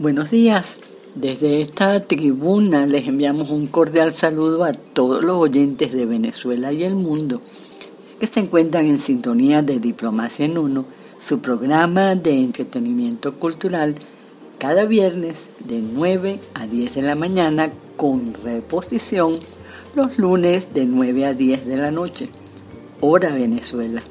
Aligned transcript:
Buenos 0.00 0.30
días. 0.30 0.78
Desde 1.16 1.60
esta 1.60 1.98
tribuna 1.98 2.86
les 2.86 3.08
enviamos 3.08 3.50
un 3.50 3.66
cordial 3.66 4.14
saludo 4.14 4.62
a 4.62 4.72
todos 4.72 5.24
los 5.24 5.38
oyentes 5.38 5.92
de 5.92 6.06
Venezuela 6.06 6.72
y 6.72 6.84
el 6.84 6.94
mundo 6.94 7.42
que 8.20 8.28
se 8.28 8.38
encuentran 8.38 8.86
en 8.86 9.00
sintonía 9.00 9.60
de 9.60 9.80
Diplomacia 9.80 10.44
en 10.44 10.56
Uno, 10.56 10.84
su 11.18 11.40
programa 11.40 12.14
de 12.14 12.30
entretenimiento 12.30 13.34
cultural, 13.34 13.96
cada 14.58 14.84
viernes 14.84 15.50
de 15.64 15.80
9 15.80 16.38
a 16.54 16.68
10 16.68 16.94
de 16.94 17.02
la 17.02 17.16
mañana 17.16 17.72
con 17.96 18.34
reposición 18.44 19.40
los 19.96 20.16
lunes 20.16 20.72
de 20.74 20.86
9 20.86 21.26
a 21.26 21.34
10 21.34 21.66
de 21.66 21.76
la 21.76 21.90
noche, 21.90 22.28
hora 23.00 23.30
Venezuela. 23.30 24.04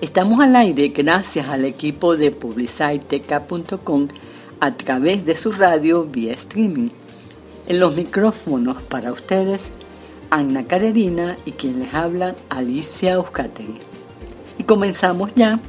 Estamos 0.00 0.40
al 0.40 0.56
aire 0.56 0.88
gracias 0.88 1.48
al 1.48 1.66
equipo 1.66 2.16
de 2.16 2.30
publiciteca.com 2.30 4.08
a 4.60 4.70
través 4.72 5.24
de 5.24 5.36
su 5.36 5.52
radio 5.52 6.04
vía 6.04 6.32
streaming. 6.32 6.90
En 7.66 7.80
los 7.80 7.96
micrófonos 7.96 8.82
para 8.82 9.12
ustedes, 9.12 9.70
Anna 10.30 10.64
Carerina 10.66 11.36
y 11.44 11.52
quien 11.52 11.80
les 11.80 11.94
habla, 11.94 12.34
Alicia 12.48 13.12
Euskategui. 13.12 13.78
Y 14.58 14.64
comenzamos 14.64 15.30
ya 15.34 15.60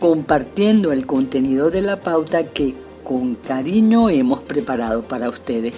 compartiendo 0.00 0.92
el 0.92 1.06
contenido 1.06 1.70
de 1.70 1.82
la 1.82 2.00
pauta 2.00 2.44
que 2.44 2.74
con 3.04 3.34
cariño 3.34 4.08
hemos 4.08 4.42
preparado 4.42 5.02
para 5.02 5.28
ustedes. 5.28 5.74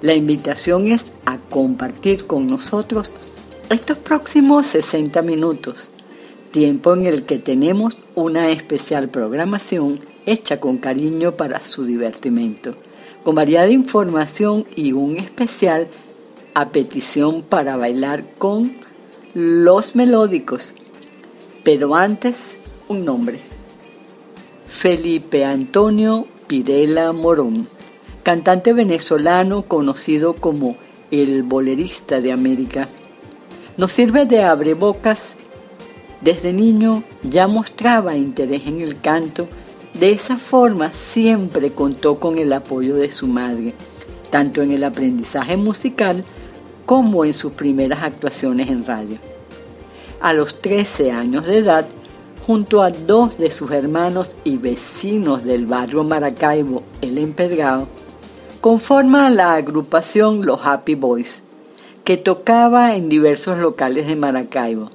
La 0.00 0.14
invitación 0.14 0.86
es 0.86 1.12
a 1.24 1.38
compartir 1.38 2.26
con 2.26 2.46
nosotros 2.46 3.12
estos 3.70 3.98
próximos 3.98 4.66
60 4.66 5.22
minutos, 5.22 5.88
tiempo 6.52 6.94
en 6.94 7.06
el 7.06 7.24
que 7.24 7.38
tenemos 7.38 7.96
una 8.14 8.50
especial 8.50 9.08
programación 9.08 10.00
hecha 10.26 10.60
con 10.60 10.78
cariño 10.78 11.32
para 11.32 11.62
su 11.62 11.84
divertimento, 11.84 12.74
con 13.22 13.34
variada 13.34 13.70
información 13.70 14.66
y 14.76 14.92
un 14.92 15.16
especial 15.16 15.88
a 16.54 16.68
petición 16.68 17.42
para 17.42 17.76
bailar 17.76 18.24
con 18.38 18.72
los 19.34 19.96
melódicos. 19.96 20.74
Pero 21.64 21.94
antes, 21.94 22.54
un 22.88 23.04
nombre. 23.04 23.40
Felipe 24.66 25.44
Antonio 25.44 26.26
Pirela 26.46 27.12
Morón, 27.12 27.68
cantante 28.22 28.72
venezolano 28.72 29.62
conocido 29.62 30.34
como 30.34 30.76
el 31.10 31.42
bolerista 31.42 32.20
de 32.20 32.32
América. 32.32 32.88
Nos 33.76 33.92
sirve 33.92 34.26
de 34.26 34.42
abrebocas. 34.42 35.34
Desde 36.20 36.52
niño 36.52 37.02
ya 37.22 37.46
mostraba 37.46 38.16
interés 38.16 38.66
en 38.66 38.80
el 38.80 39.00
canto 39.00 39.48
de 39.94 40.10
esa 40.10 40.38
forma 40.38 40.92
siempre 40.92 41.70
contó 41.70 42.18
con 42.18 42.38
el 42.38 42.52
apoyo 42.52 42.96
de 42.96 43.12
su 43.12 43.28
madre, 43.28 43.74
tanto 44.30 44.60
en 44.60 44.72
el 44.72 44.82
aprendizaje 44.82 45.56
musical 45.56 46.24
como 46.84 47.24
en 47.24 47.32
sus 47.32 47.52
primeras 47.52 48.02
actuaciones 48.02 48.68
en 48.68 48.84
radio. 48.84 49.18
A 50.20 50.32
los 50.32 50.60
13 50.60 51.12
años 51.12 51.46
de 51.46 51.58
edad, 51.58 51.86
junto 52.44 52.82
a 52.82 52.90
dos 52.90 53.38
de 53.38 53.52
sus 53.52 53.70
hermanos 53.70 54.34
y 54.42 54.56
vecinos 54.56 55.44
del 55.44 55.66
barrio 55.66 56.02
Maracaibo, 56.02 56.82
El 57.00 57.16
Empedrado, 57.18 57.86
conforma 58.60 59.30
la 59.30 59.54
agrupación 59.54 60.44
Los 60.44 60.66
Happy 60.66 60.96
Boys, 60.96 61.42
que 62.02 62.16
tocaba 62.16 62.96
en 62.96 63.08
diversos 63.08 63.58
locales 63.58 64.08
de 64.08 64.16
Maracaibo. 64.16 64.90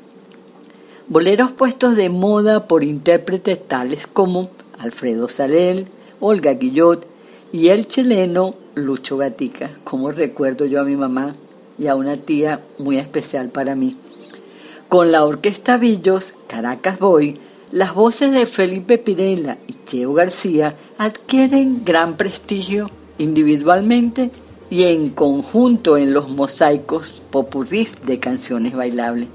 Boleros 1.07 1.53
puestos 1.53 1.95
de 1.95 2.09
moda 2.09 2.67
por 2.67 2.83
intérpretes 2.83 3.67
tales 3.67 4.05
como 4.05 4.49
Alfredo 4.79 5.29
Salel, 5.29 5.87
Olga 6.19 6.53
Guillot 6.53 7.05
y 7.51 7.69
el 7.69 7.87
chileno 7.87 8.55
Lucho 8.75 9.17
Gatica, 9.17 9.71
como 9.83 10.11
recuerdo 10.11 10.65
yo 10.65 10.81
a 10.81 10.85
mi 10.85 10.95
mamá 10.95 11.35
y 11.77 11.87
a 11.87 11.95
una 11.95 12.17
tía 12.17 12.59
muy 12.77 12.97
especial 12.97 13.49
para 13.49 13.75
mí. 13.75 13.95
Con 14.87 15.11
la 15.11 15.25
orquesta 15.25 15.77
Villos, 15.77 16.33
Caracas 16.47 16.99
Boy, 16.99 17.39
las 17.71 17.93
voces 17.93 18.31
de 18.31 18.45
Felipe 18.45 18.97
Pirela 18.97 19.57
y 19.67 19.75
Cheo 19.85 20.13
García 20.13 20.75
adquieren 20.97 21.83
gran 21.85 22.17
prestigio 22.17 22.89
individualmente 23.17 24.31
y 24.69 24.83
en 24.83 25.09
conjunto 25.09 25.97
en 25.97 26.13
los 26.13 26.29
mosaicos 26.29 27.21
popurrís 27.31 27.91
de 28.05 28.19
canciones 28.19 28.75
bailables, 28.75 29.27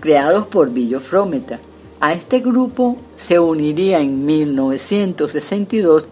creados 0.00 0.46
por 0.46 0.70
Villo 0.70 1.00
Frometa, 1.00 1.60
a 2.00 2.12
este 2.12 2.40
grupo 2.40 2.96
se 3.16 3.38
uniría 3.38 4.00
en 4.00 4.24
1962 4.24 6.06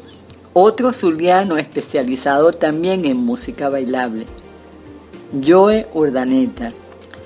otro 0.52 0.92
zuliano 0.92 1.58
especializado 1.58 2.52
también 2.52 3.04
en 3.04 3.16
música 3.18 3.68
bailable, 3.68 4.26
Joe 5.46 5.86
Urdaneta, 5.92 6.72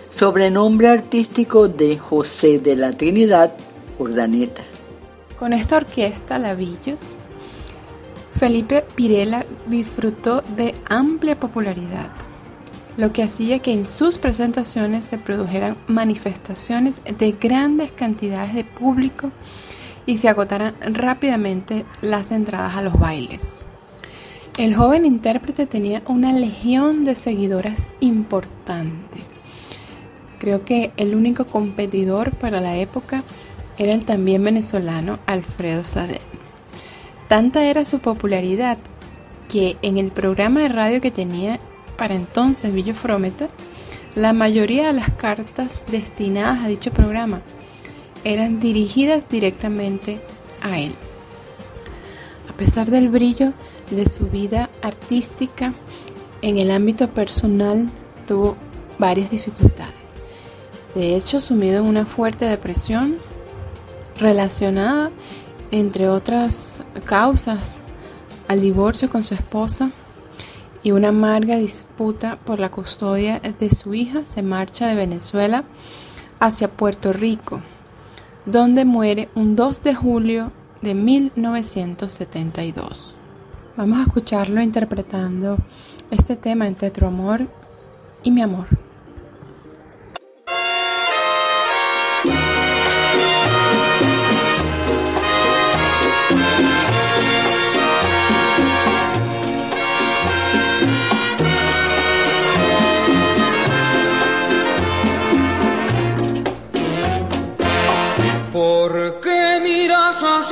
sobrenombre 0.08 0.88
artístico 0.88 1.68
de 1.68 1.96
José 1.96 2.58
de 2.58 2.76
la 2.76 2.92
Trinidad 2.92 3.52
Urdaneta. 3.98 4.62
Con 5.38 5.52
esta 5.52 5.76
orquesta, 5.76 6.38
Lavillos, 6.38 7.00
Felipe 8.34 8.84
Pirela 8.94 9.46
disfrutó 9.68 10.42
de 10.56 10.74
amplia 10.88 11.38
popularidad 11.38 12.10
lo 13.00 13.14
que 13.14 13.22
hacía 13.22 13.60
que 13.60 13.72
en 13.72 13.86
sus 13.86 14.18
presentaciones 14.18 15.06
se 15.06 15.16
produjeran 15.16 15.78
manifestaciones 15.86 17.00
de 17.16 17.32
grandes 17.32 17.90
cantidades 17.90 18.54
de 18.54 18.62
público 18.62 19.32
y 20.04 20.18
se 20.18 20.28
agotaran 20.28 20.74
rápidamente 20.82 21.86
las 22.02 22.30
entradas 22.30 22.76
a 22.76 22.82
los 22.82 22.98
bailes. 22.98 23.54
El 24.58 24.74
joven 24.74 25.06
intérprete 25.06 25.66
tenía 25.66 26.02
una 26.08 26.34
legión 26.34 27.06
de 27.06 27.14
seguidoras 27.14 27.88
importante. 28.00 29.20
Creo 30.38 30.66
que 30.66 30.92
el 30.98 31.14
único 31.14 31.46
competidor 31.46 32.32
para 32.32 32.60
la 32.60 32.76
época 32.76 33.24
era 33.78 33.94
el 33.94 34.04
también 34.04 34.44
venezolano 34.44 35.20
Alfredo 35.24 35.84
Sadel. 35.84 36.20
Tanta 37.28 37.64
era 37.64 37.86
su 37.86 38.00
popularidad 38.00 38.76
que 39.48 39.78
en 39.80 39.96
el 39.96 40.10
programa 40.10 40.60
de 40.60 40.68
radio 40.68 41.00
que 41.00 41.10
tenía 41.10 41.58
para 42.00 42.14
entonces 42.14 42.72
Villo 42.72 42.94
Frometa, 42.94 43.50
la 44.14 44.32
mayoría 44.32 44.86
de 44.86 44.94
las 44.94 45.10
cartas 45.10 45.82
destinadas 45.90 46.64
a 46.64 46.68
dicho 46.68 46.90
programa 46.90 47.42
eran 48.24 48.58
dirigidas 48.58 49.28
directamente 49.28 50.18
a 50.62 50.78
él. 50.78 50.94
A 52.48 52.54
pesar 52.54 52.90
del 52.90 53.10
brillo 53.10 53.52
de 53.90 54.08
su 54.08 54.28
vida 54.28 54.70
artística, 54.80 55.74
en 56.40 56.56
el 56.56 56.70
ámbito 56.70 57.08
personal 57.08 57.90
tuvo 58.26 58.56
varias 58.98 59.30
dificultades. 59.30 59.92
De 60.94 61.16
hecho, 61.16 61.42
sumido 61.42 61.80
en 61.80 61.84
una 61.84 62.06
fuerte 62.06 62.46
depresión 62.46 63.18
relacionada, 64.18 65.10
entre 65.70 66.08
otras 66.08 66.82
causas, 67.04 67.60
al 68.48 68.62
divorcio 68.62 69.10
con 69.10 69.22
su 69.22 69.34
esposa 69.34 69.92
y 70.82 70.92
una 70.92 71.08
amarga 71.08 71.56
disputa 71.56 72.38
por 72.44 72.60
la 72.60 72.70
custodia 72.70 73.40
de 73.40 73.70
su 73.70 73.94
hija 73.94 74.22
se 74.24 74.42
marcha 74.42 74.86
de 74.86 74.94
Venezuela 74.94 75.64
hacia 76.38 76.70
Puerto 76.70 77.12
Rico, 77.12 77.60
donde 78.46 78.84
muere 78.84 79.28
un 79.34 79.56
2 79.56 79.82
de 79.82 79.94
julio 79.94 80.52
de 80.80 80.94
1972. 80.94 83.16
Vamos 83.76 83.98
a 83.98 84.02
escucharlo 84.02 84.62
interpretando 84.62 85.58
este 86.10 86.36
tema 86.36 86.66
entre 86.66 86.90
tu 86.90 87.06
amor 87.06 87.46
y 88.22 88.30
mi 88.30 88.42
amor. 88.42 88.66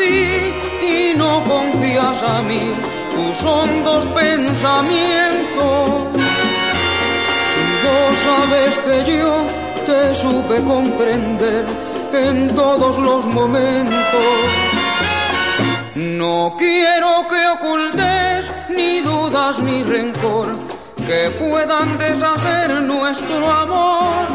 Y 0.09 1.15
no 1.17 1.43
confías 1.45 2.23
a 2.23 2.43
mí 2.43 2.73
tus 3.15 3.43
hondos 3.45 4.07
pensamientos. 4.09 5.89
Vos 7.85 8.19
sabes 8.19 8.79
que 8.79 9.19
yo 9.19 9.45
te 9.85 10.15
supe 10.15 10.63
comprender 10.63 11.67
en 12.13 12.49
todos 12.55 12.99
los 12.99 13.27
momentos. 13.27 13.97
No 15.95 16.55
quiero 16.57 17.27
que 17.29 17.47
ocultes 17.49 18.53
ni 18.69 19.01
dudas 19.01 19.61
ni 19.61 19.83
rencor 19.83 20.57
que 21.09 21.31
puedan 21.31 21.97
deshacer 21.99 22.83
nuestro 22.83 23.51
amor. 23.51 24.27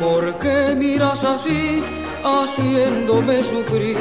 ¿Por 0.00 0.38
qué 0.38 0.74
miras 0.74 1.24
así, 1.24 1.82
haciéndome 2.24 3.44
sufrir? 3.44 3.98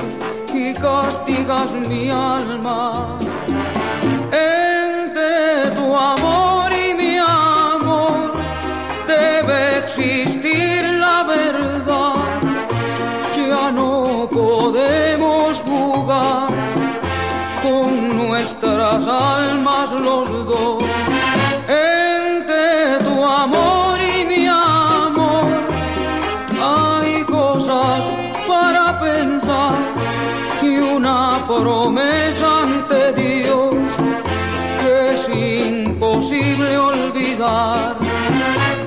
Y 0.54 0.74
castigas 0.74 1.74
mi 1.74 2.10
alma. 2.10 3.20
Entre 4.32 5.72
tu 5.76 5.96
amor 5.96 6.72
y 6.72 6.94
mi 6.94 7.18
amor 7.18 8.34
debe 9.08 9.80
existir 9.80 10.63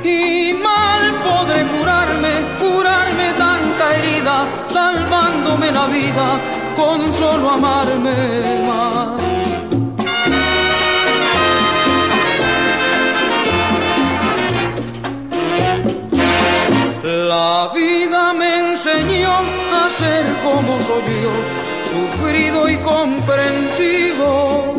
Y 0.03 0.55
mal 0.55 1.03
podré 1.23 1.67
curarme, 1.67 2.57
curarme 2.59 3.33
tanta 3.37 3.97
herida, 3.97 4.47
salvándome 4.69 5.71
la 5.73 5.87
vida 5.87 6.41
con 6.75 7.13
solo 7.13 7.51
amarme 7.51 8.15
más. 8.67 9.21
La 17.03 17.71
vida 17.75 18.33
me 18.33 18.71
enseñó 18.71 19.35
a 19.85 19.91
ser 19.91 20.25
como 20.43 20.81
soy 20.81 21.03
yo, 21.23 21.35
sufrido 21.93 22.71
y 22.71 22.79
comprensivo. 22.79 24.77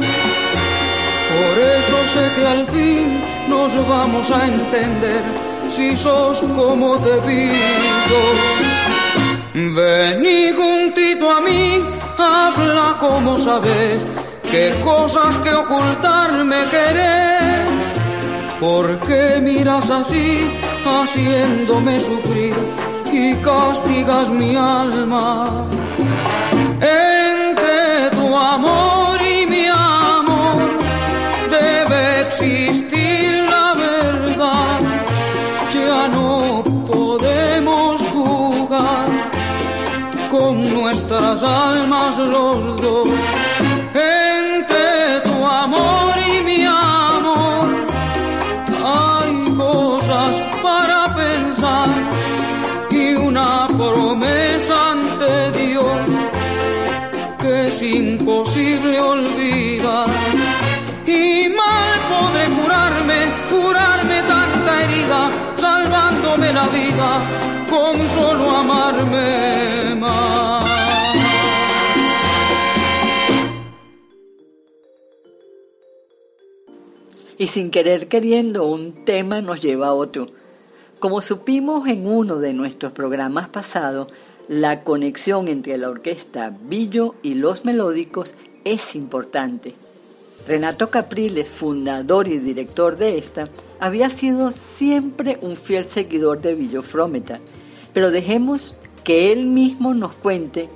Por 1.30 1.60
eso 1.60 1.98
sé 2.08 2.32
que 2.36 2.48
al 2.48 2.66
fin 2.66 3.37
nos 3.48 3.88
vamos 3.88 4.32
a 4.32 4.48
entender 4.48 5.24
si 5.70 5.98
sos 5.98 6.42
como 6.56 6.98
te 6.98 7.16
pido. 7.22 8.20
Vení 9.54 10.52
juntito 10.54 11.30
a 11.32 11.42
mí, 11.42 11.84
habla 12.18 12.98
como 13.00 13.38
sabes, 13.38 14.06
qué 14.52 14.76
cosas 14.84 15.38
que 15.40 15.54
ocultarme 15.54 16.66
querés. 16.70 17.68
¿Por 18.60 19.00
qué 19.02 19.40
miras 19.42 19.90
así, 19.92 20.50
haciéndome 20.86 22.00
sufrir 22.00 22.56
y 23.12 23.36
castigas 23.36 24.30
mi 24.30 24.56
alma? 24.56 25.68
Entre 26.82 28.10
tu 28.16 28.36
amor 28.36 28.97
almas 41.48 42.18
los 42.18 42.82
dos. 42.82 43.10
Entre 43.94 45.22
tu 45.24 45.46
amor 45.46 46.14
y 46.32 46.44
mi 46.44 46.66
amor 46.66 47.68
hay 48.86 49.56
cosas 49.56 50.42
para 50.62 51.16
pensar 51.16 51.90
y 52.92 53.16
una 53.16 53.68
promesa 53.68 54.92
ante 54.92 55.52
Dios 55.60 56.00
que 57.40 57.68
es 57.68 57.82
imposible 57.82 59.00
olvidar. 59.00 60.08
Y 61.06 61.48
mal 61.50 61.92
podré 62.12 62.46
curarme, 62.60 63.20
curarme 63.50 64.22
tanta 64.24 64.84
herida, 64.84 65.32
salvándome 65.56 66.52
la 66.54 66.68
vida 66.68 67.10
con 67.70 68.08
solo 68.10 68.50
amarme 68.58 69.96
más. 69.96 70.47
Y 77.38 77.48
sin 77.48 77.70
querer 77.70 78.08
queriendo, 78.08 78.66
un 78.66 79.06
tema 79.06 79.42
nos 79.42 79.62
lleva 79.62 79.88
a 79.88 79.94
otro. 79.94 80.30
Como 81.00 81.22
supimos 81.22 81.88
en 81.88 82.08
uno 82.08 82.38
de 82.38 82.54
nuestros 82.54 82.92
programas 82.92 83.48
pasados, 83.48 84.08
la 84.48 84.84
conexión 84.84 85.48
entre 85.48 85.78
la 85.78 85.90
orquesta 85.90 86.56
Billo 86.68 87.14
y 87.22 87.36
los 87.36 87.66
melódicos 87.66 88.36
es 88.64 88.96
importante. 88.96 89.76
Renato 90.48 90.90
Capriles, 90.90 91.52
fundador 91.52 92.28
y 92.28 92.40
director 92.40 92.98
de 92.98 93.18
esta, 93.18 93.50
había 93.80 94.10
sido 94.10 94.50
siempre 94.50 95.38
un 95.42 95.58
fiel 95.58 95.86
seguidor 95.86 96.42
de 96.42 96.56
Billo 96.56 96.82
Frometa, 96.82 97.40
pero 97.94 98.10
dejemos 98.10 98.74
que 99.04 99.32
él 99.32 99.46
mismo 99.46 99.94
nos 99.94 100.14
cuente, 100.14 100.70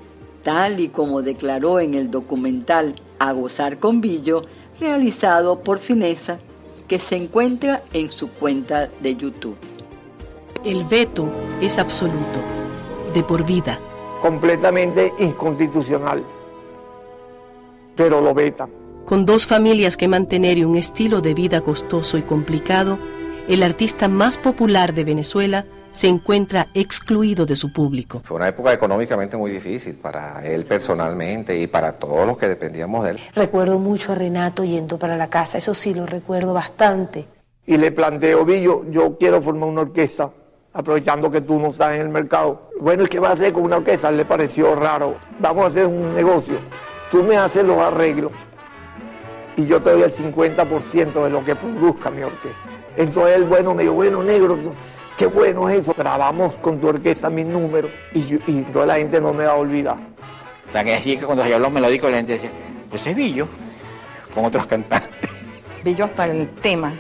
tal 0.43 0.79
y 0.79 0.89
como 0.89 1.21
declaró 1.21 1.79
en 1.79 1.95
el 1.95 2.11
documental 2.11 2.95
A 3.17 3.31
Gozar 3.31 3.79
con 3.79 4.01
Billo, 4.01 4.45
realizado 4.79 5.61
por 5.61 5.79
Cinesa, 5.79 6.39
que 6.91 6.99
se 6.99 7.15
encuentra 7.15 7.83
en 7.93 8.09
su 8.09 8.27
cuenta 8.31 8.89
de 8.99 9.15
YouTube. 9.15 9.55
El 10.65 10.83
veto 10.83 11.31
es 11.61 11.77
absoluto, 11.77 12.41
de 13.13 13.23
por 13.23 13.45
vida. 13.45 13.79
completamente 14.21 15.13
inconstitucional, 15.17 16.21
pero 17.95 18.19
lo 18.19 18.33
vetan. 18.33 18.69
Con 19.05 19.25
dos 19.25 19.45
familias 19.45 19.95
que 19.95 20.09
mantener 20.09 20.57
y 20.57 20.65
un 20.65 20.75
estilo 20.75 21.21
de 21.21 21.33
vida 21.33 21.61
costoso 21.61 22.17
y 22.17 22.23
complicado, 22.23 22.99
el 23.47 23.63
artista 23.63 24.09
más 24.09 24.37
popular 24.37 24.93
de 24.93 25.05
Venezuela 25.05 25.65
se 25.91 26.07
encuentra 26.07 26.67
excluido 26.73 27.45
de 27.45 27.55
su 27.55 27.71
público. 27.71 28.21
Fue 28.23 28.37
una 28.37 28.47
época 28.47 28.73
económicamente 28.73 29.37
muy 29.37 29.51
difícil 29.51 29.95
para 29.95 30.45
él 30.45 30.65
personalmente 30.65 31.57
y 31.57 31.67
para 31.67 31.93
todos 31.93 32.25
los 32.25 32.37
que 32.37 32.47
dependíamos 32.47 33.03
de 33.03 33.11
él. 33.11 33.19
Recuerdo 33.35 33.79
mucho 33.79 34.11
a 34.11 34.15
Renato 34.15 34.63
yendo 34.63 34.97
para 34.97 35.17
la 35.17 35.29
casa, 35.29 35.57
eso 35.57 35.73
sí 35.73 35.93
lo 35.93 36.05
recuerdo 36.05 36.53
bastante. 36.53 37.25
Y 37.65 37.77
le 37.77 37.91
planteo, 37.91 38.43
Billo, 38.43 38.83
yo 38.89 39.17
quiero 39.17 39.41
formar 39.41 39.69
una 39.69 39.81
orquesta, 39.81 40.29
aprovechando 40.73 41.29
que 41.29 41.41
tú 41.41 41.59
no 41.59 41.69
estás 41.69 41.93
en 41.95 42.01
el 42.01 42.09
mercado. 42.09 42.69
Bueno, 42.79 43.03
¿y 43.03 43.07
qué 43.07 43.19
va 43.19 43.29
a 43.29 43.33
hacer 43.33 43.53
con 43.53 43.63
una 43.63 43.77
orquesta? 43.77 44.11
Le 44.11 44.25
pareció 44.25 44.75
raro. 44.75 45.15
Vamos 45.39 45.65
a 45.65 45.67
hacer 45.67 45.85
un 45.85 46.13
negocio. 46.13 46.59
Tú 47.11 47.23
me 47.23 47.37
haces 47.37 47.63
los 47.63 47.77
arreglos 47.77 48.31
y 49.57 49.65
yo 49.65 49.81
te 49.81 49.91
doy 49.91 50.01
el 50.03 50.13
50% 50.13 51.23
de 51.23 51.29
lo 51.29 51.43
que 51.43 51.55
produzca 51.55 52.09
mi 52.09 52.23
orquesta. 52.23 52.61
Entonces 52.97 53.35
el 53.35 53.45
bueno 53.45 53.73
me 53.73 53.83
dijo, 53.83 53.93
bueno, 53.93 54.23
negro, 54.23 54.57
qué 55.21 55.27
bueno 55.27 55.69
es 55.69 55.81
eso. 55.81 55.93
Grabamos 55.95 56.55
con 56.55 56.79
tu 56.79 56.87
orquesta 56.87 57.29
mis 57.29 57.45
números 57.45 57.91
y, 58.13 58.25
yo- 58.25 58.39
y 58.47 58.61
toda 58.73 58.87
la 58.87 58.95
gente 58.95 59.21
no 59.21 59.31
me 59.33 59.45
va 59.45 59.51
a 59.51 59.55
olvidar. 59.55 59.97
O 60.67 60.71
sea, 60.71 60.83
que 60.83 60.91
decía 60.93 61.19
que 61.19 61.25
cuando 61.25 61.43
se 61.43 61.59
los 61.59 61.71
melódicos 61.71 62.09
la 62.09 62.17
gente 62.17 62.33
decía, 62.33 62.49
pues 62.89 63.05
es 63.05 63.15
Billo, 63.15 63.47
con 64.33 64.45
otros 64.45 64.65
cantantes. 64.65 65.29
Billo 65.83 66.05
hasta 66.05 66.25
el 66.25 66.49
tema 66.49 66.93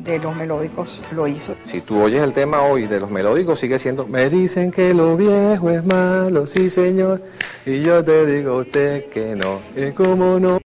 de 0.00 0.18
los 0.18 0.34
melódicos 0.34 1.00
lo 1.12 1.28
hizo. 1.28 1.54
Si 1.62 1.80
tú 1.80 2.02
oyes 2.02 2.20
el 2.22 2.32
tema 2.32 2.62
hoy 2.62 2.86
de 2.86 2.98
los 2.98 3.10
melódicos, 3.10 3.60
sigue 3.60 3.78
siendo, 3.78 4.06
me 4.06 4.28
dicen 4.28 4.72
que 4.72 4.92
lo 4.92 5.16
viejo 5.16 5.70
es 5.70 5.84
malo, 5.84 6.46
sí 6.48 6.70
señor, 6.70 7.22
y 7.66 7.80
yo 7.82 8.02
te 8.04 8.26
digo 8.26 8.52
a 8.54 8.60
usted 8.62 9.06
que 9.10 9.36
no, 9.36 9.60
y 9.76 9.92
cómo 9.92 10.40
no. 10.40 10.58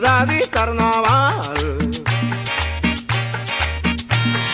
Navidad 0.00 0.28
y 0.30 0.46
carnaval. 0.46 1.90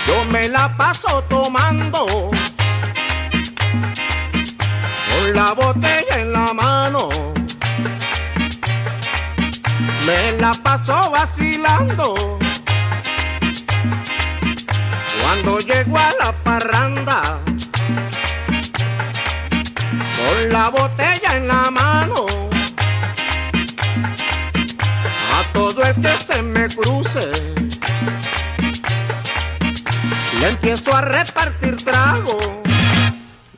Yo 0.06 0.24
me 0.30 0.48
la 0.48 0.74
paso 0.74 1.22
tomando 1.24 2.30
con 5.10 5.34
la 5.34 5.52
botella 5.52 6.20
en 6.20 6.32
la 6.32 6.54
mano. 6.54 7.10
Me 10.06 10.32
la 10.40 10.54
paso 10.54 11.10
vacilando. 11.10 12.38
Cuando 15.22 15.60
llego 15.60 15.98
a 15.98 16.10
la 16.20 16.32
parranda, 16.42 17.38
con 20.16 20.48
la 20.50 20.70
botella 20.70 21.36
en 21.36 21.48
la 21.48 21.70
mano. 21.70 22.43
El 25.88 26.00
que 26.00 26.16
se 26.16 26.42
me 26.42 26.68
cruce, 26.68 27.30
le 30.40 30.48
empiezo 30.48 30.94
a 30.94 31.00
repartir 31.00 31.76
trago. 31.84 32.38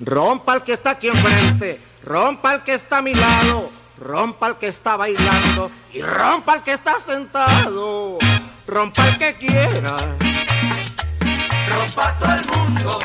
Rompa 0.00 0.54
el 0.54 0.62
que 0.62 0.74
está 0.74 0.90
aquí 0.90 1.08
enfrente, 1.08 1.80
rompa 2.04 2.54
el 2.54 2.62
que 2.62 2.74
está 2.74 2.98
a 2.98 3.02
mi 3.02 3.14
lado, 3.14 3.70
rompa 3.98 4.48
el 4.48 4.56
que 4.56 4.68
está 4.68 4.96
bailando 4.96 5.70
y 5.92 6.02
rompa 6.02 6.54
el 6.54 6.62
que 6.62 6.72
está 6.72 7.00
sentado. 7.00 8.18
Rompa 8.66 9.06
el 9.06 9.18
que 9.18 9.34
quiera, 9.36 9.96
Rompa 11.68 12.18
todo 12.18 12.34
el 12.34 12.46
mundo, 12.48 12.98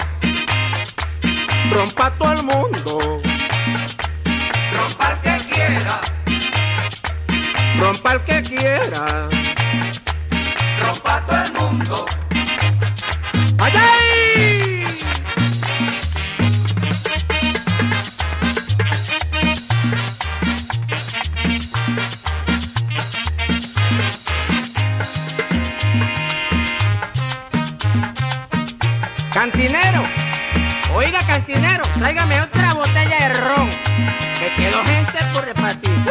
rompa 1.71 2.11
todo 2.17 2.31
el 2.33 2.43
mundo, 2.43 3.21
rompa 4.73 5.11
el 5.11 5.19
que 5.21 5.49
quiera, 5.49 6.01
rompa 7.81 8.13
el 8.13 8.21
que 8.25 8.41
quiera. 8.43 9.27
rompa 10.83 11.25
todo 11.25 11.43
el 11.43 11.53
mundo. 11.53 12.05
¡Ay, 13.57 13.73
ay! 13.75 14.87
Cantinero, 29.33 30.03
oiga 30.93 31.19
cantinero, 31.25 31.83
tráigame 31.97 32.41
otra 32.41 32.73
botella 32.75 33.27
de 33.27 33.33
ron. 33.39 33.69
Me 34.39 34.55
quedó 34.55 34.83
gente 34.83 35.19
por 35.33 35.45
repartir. 35.45 36.10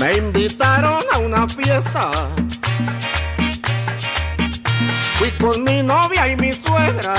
Me 0.00 0.16
invitaron 0.16 1.02
a 1.12 1.18
una 1.18 1.46
fiesta. 1.46 2.10
Fui 5.18 5.30
con 5.32 5.62
mi 5.62 5.82
novia 5.82 6.26
y 6.26 6.36
mi 6.36 6.52
suegra. 6.52 7.16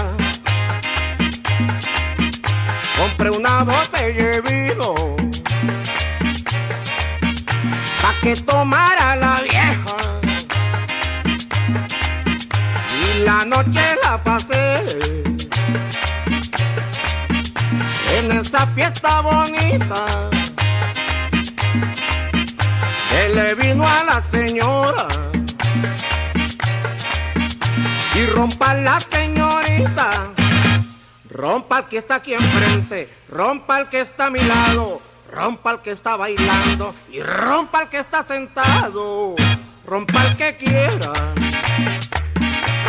Compré 2.98 3.30
una 3.30 3.64
botella 3.64 4.32
de 4.32 4.42
vino. 4.42 4.96
Pa' 8.02 8.16
que 8.24 8.36
tomara 8.38 9.16
la 9.16 9.44
vieja. 9.44 9.98
Y 13.00 13.20
la 13.20 13.46
noche 13.46 13.96
la 14.04 14.24
pasé. 14.24 14.82
En 18.18 18.32
esa 18.32 18.66
fiesta 18.74 19.22
bonita 19.22 20.41
que 23.22 23.30
le 23.30 23.56
vino 23.56 23.88
a 23.88 24.04
la 24.04 24.22
señora 24.24 25.08
y 28.16 28.26
rompa 28.28 28.74
la 28.74 29.00
señorita, 29.00 30.30
rompa 31.30 31.80
el 31.80 31.86
que 31.86 31.98
está 31.98 32.16
aquí 32.16 32.34
enfrente, 32.34 33.10
rompa 33.30 33.80
el 33.80 33.90
que 33.90 34.02
está 34.02 34.26
a 34.26 34.30
mi 34.32 34.40
lado, 34.40 35.02
rompa 35.32 35.72
el 35.72 35.80
que 35.82 35.92
está 35.92 36.16
bailando 36.16 36.96
y 37.12 37.22
rompa 37.22 37.84
el 37.84 37.90
que 37.90 38.00
está 38.00 38.24
sentado, 38.24 39.36
rompa 39.86 40.26
el 40.26 40.38
que 40.38 40.58
quiera, 40.58 41.14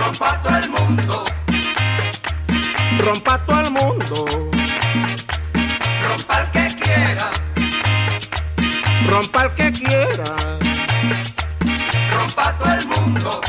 Rompa 0.00 0.42
todo 0.42 0.56
el 0.56 0.70
mundo, 0.70 1.24
rompa 3.04 3.38
todo 3.44 3.60
el 3.60 3.70
mundo, 3.70 4.50
rompa 6.08 6.40
el 6.40 6.50
que 6.52 6.76
quiera, 6.82 7.30
rompa 9.08 9.44
el 9.44 9.54
que 9.54 9.72
quiera. 9.72 10.58
rompa 12.16 12.58
todo 12.58 12.72
el 12.72 12.88
mundo. 12.88 13.40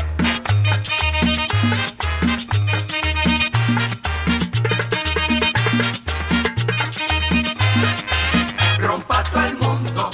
Rompa 8.78 9.22
todo 9.24 9.44
el 9.46 9.56
mundo, 9.58 10.10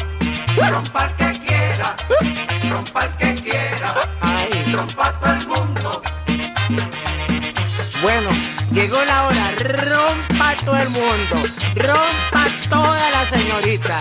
rompa 0.57 1.05
el 1.05 1.17
que 1.17 1.41
quiera, 1.41 1.97
rompa 2.71 3.05
el 3.05 3.17
que 3.17 3.43
quiera, 3.43 3.95
rompa 4.73 5.19
todo 5.19 5.33
el 5.33 5.49
mundo. 5.49 6.03
Bueno, 8.03 8.31
llegó 8.73 9.05
la 9.05 9.27
hora, 9.27 9.51
rompa 9.59 10.55
todo 10.65 10.77
el 10.77 10.91
mundo, 10.91 11.37
rompa 11.77 12.47
toda 12.71 13.11
la 13.11 13.27
señorita. 13.37 14.01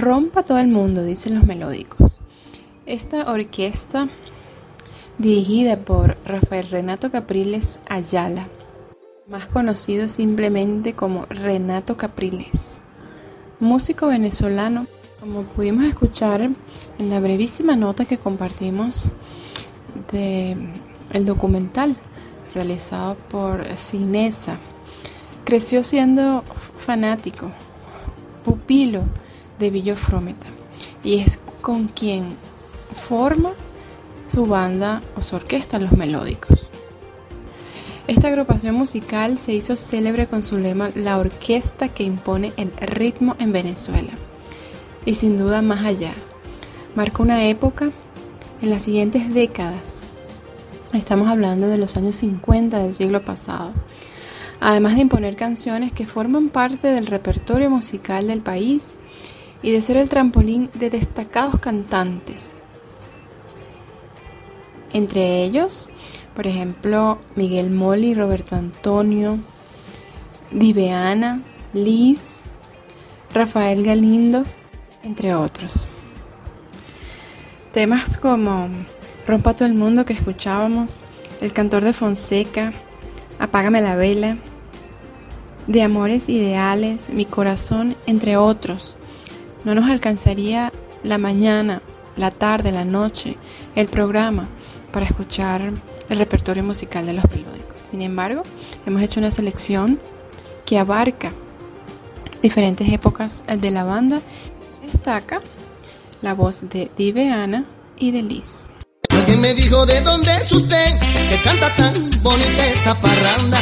Rompa 0.00 0.44
todo 0.44 0.56
el 0.56 0.68
mundo, 0.68 1.04
dicen 1.04 1.34
los 1.34 1.44
melódicos. 1.44 2.20
Esta 2.86 3.30
orquesta, 3.30 4.08
dirigida 5.18 5.76
por 5.76 6.16
Rafael 6.24 6.70
Renato 6.70 7.10
Capriles 7.10 7.80
Ayala, 7.86 8.48
más 9.28 9.46
conocido 9.48 10.08
simplemente 10.08 10.94
como 10.94 11.26
Renato 11.26 11.98
Capriles, 11.98 12.80
músico 13.60 14.06
venezolano, 14.06 14.86
como 15.20 15.42
pudimos 15.42 15.84
escuchar 15.84 16.40
en 16.98 17.10
la 17.10 17.20
brevísima 17.20 17.76
nota 17.76 18.06
que 18.06 18.16
compartimos 18.16 19.10
de 20.12 20.56
el 21.12 21.26
documental 21.26 21.94
realizado 22.54 23.16
por 23.30 23.66
Cinesa. 23.76 24.60
Creció 25.44 25.84
siendo 25.84 26.42
fanático, 26.78 27.50
pupilo 28.46 29.02
de 29.60 29.70
Villo 29.70 29.94
Frometa 29.94 30.48
y 31.04 31.18
es 31.18 31.38
con 31.60 31.86
quien 31.88 32.30
forma 32.94 33.52
su 34.26 34.46
banda 34.46 35.02
o 35.16 35.22
su 35.22 35.36
orquesta 35.36 35.78
Los 35.78 35.92
Melódicos. 35.92 36.68
Esta 38.06 38.28
agrupación 38.28 38.74
musical 38.74 39.38
se 39.38 39.52
hizo 39.52 39.76
célebre 39.76 40.26
con 40.26 40.42
su 40.42 40.58
lema 40.58 40.90
La 40.94 41.18
orquesta 41.18 41.88
que 41.88 42.02
impone 42.02 42.52
el 42.56 42.72
ritmo 42.80 43.36
en 43.38 43.52
Venezuela 43.52 44.12
y 45.04 45.14
sin 45.14 45.36
duda 45.36 45.62
más 45.62 45.84
allá. 45.84 46.14
Marcó 46.96 47.22
una 47.22 47.46
época 47.46 47.90
en 48.62 48.70
las 48.70 48.82
siguientes 48.82 49.32
décadas. 49.32 50.02
Estamos 50.92 51.28
hablando 51.28 51.68
de 51.68 51.78
los 51.78 51.96
años 51.96 52.16
50 52.16 52.80
del 52.80 52.94
siglo 52.94 53.24
pasado. 53.24 53.72
Además 54.58 54.96
de 54.96 55.02
imponer 55.02 55.36
canciones 55.36 55.92
que 55.92 56.06
forman 56.06 56.48
parte 56.48 56.88
del 56.88 57.06
repertorio 57.06 57.70
musical 57.70 58.26
del 58.26 58.40
país 58.40 58.98
y 59.62 59.72
de 59.72 59.82
ser 59.82 59.96
el 59.96 60.08
trampolín 60.08 60.70
de 60.74 60.90
destacados 60.90 61.58
cantantes. 61.60 62.58
Entre 64.92 65.42
ellos, 65.44 65.88
por 66.34 66.46
ejemplo, 66.46 67.18
Miguel 67.36 67.70
Moli, 67.70 68.14
Roberto 68.14 68.56
Antonio, 68.56 69.38
Diveana, 70.50 71.42
Liz, 71.72 72.40
Rafael 73.32 73.84
Galindo, 73.84 74.44
entre 75.02 75.34
otros. 75.34 75.86
Temas 77.72 78.16
como 78.16 78.68
Rompa 79.26 79.54
todo 79.54 79.68
el 79.68 79.74
mundo 79.74 80.04
que 80.04 80.12
escuchábamos 80.12 81.04
El 81.40 81.52
cantor 81.52 81.84
de 81.84 81.92
Fonseca, 81.92 82.72
Apágame 83.38 83.80
la 83.80 83.96
vela, 83.96 84.36
de 85.66 85.82
Amores 85.82 86.28
Ideales, 86.28 87.08
Mi 87.08 87.24
Corazón, 87.24 87.96
entre 88.06 88.36
otros. 88.36 88.96
No 89.64 89.74
nos 89.74 89.90
alcanzaría 89.90 90.72
la 91.02 91.18
mañana, 91.18 91.82
la 92.16 92.30
tarde, 92.30 92.72
la 92.72 92.84
noche, 92.84 93.36
el 93.74 93.86
programa 93.86 94.46
para 94.92 95.06
escuchar 95.06 95.72
el 96.08 96.18
repertorio 96.18 96.62
musical 96.62 97.06
de 97.06 97.14
los 97.14 97.24
melódicos. 97.30 97.82
Sin 97.90 98.02
embargo, 98.02 98.42
hemos 98.86 99.02
hecho 99.02 99.20
una 99.20 99.30
selección 99.30 100.00
que 100.64 100.78
abarca 100.78 101.32
diferentes 102.42 102.92
épocas 102.92 103.44
de 103.46 103.70
la 103.70 103.84
banda. 103.84 104.20
Destaca 104.92 105.40
la 106.22 106.34
voz 106.34 106.68
de 106.68 106.90
Diveana 106.96 107.64
y 107.96 108.10
de 108.10 108.22
Liz. 108.22 108.68
Alguien 109.10 109.40
me 109.40 109.54
dijo 109.54 109.86
de 109.86 110.00
dónde 110.00 110.34
es 110.36 110.50
usted, 110.52 110.98
que 111.28 111.36
canta 111.42 111.74
tan 111.76 112.10
bonita 112.22 112.66
esa 112.66 112.94
parranda. 113.00 113.58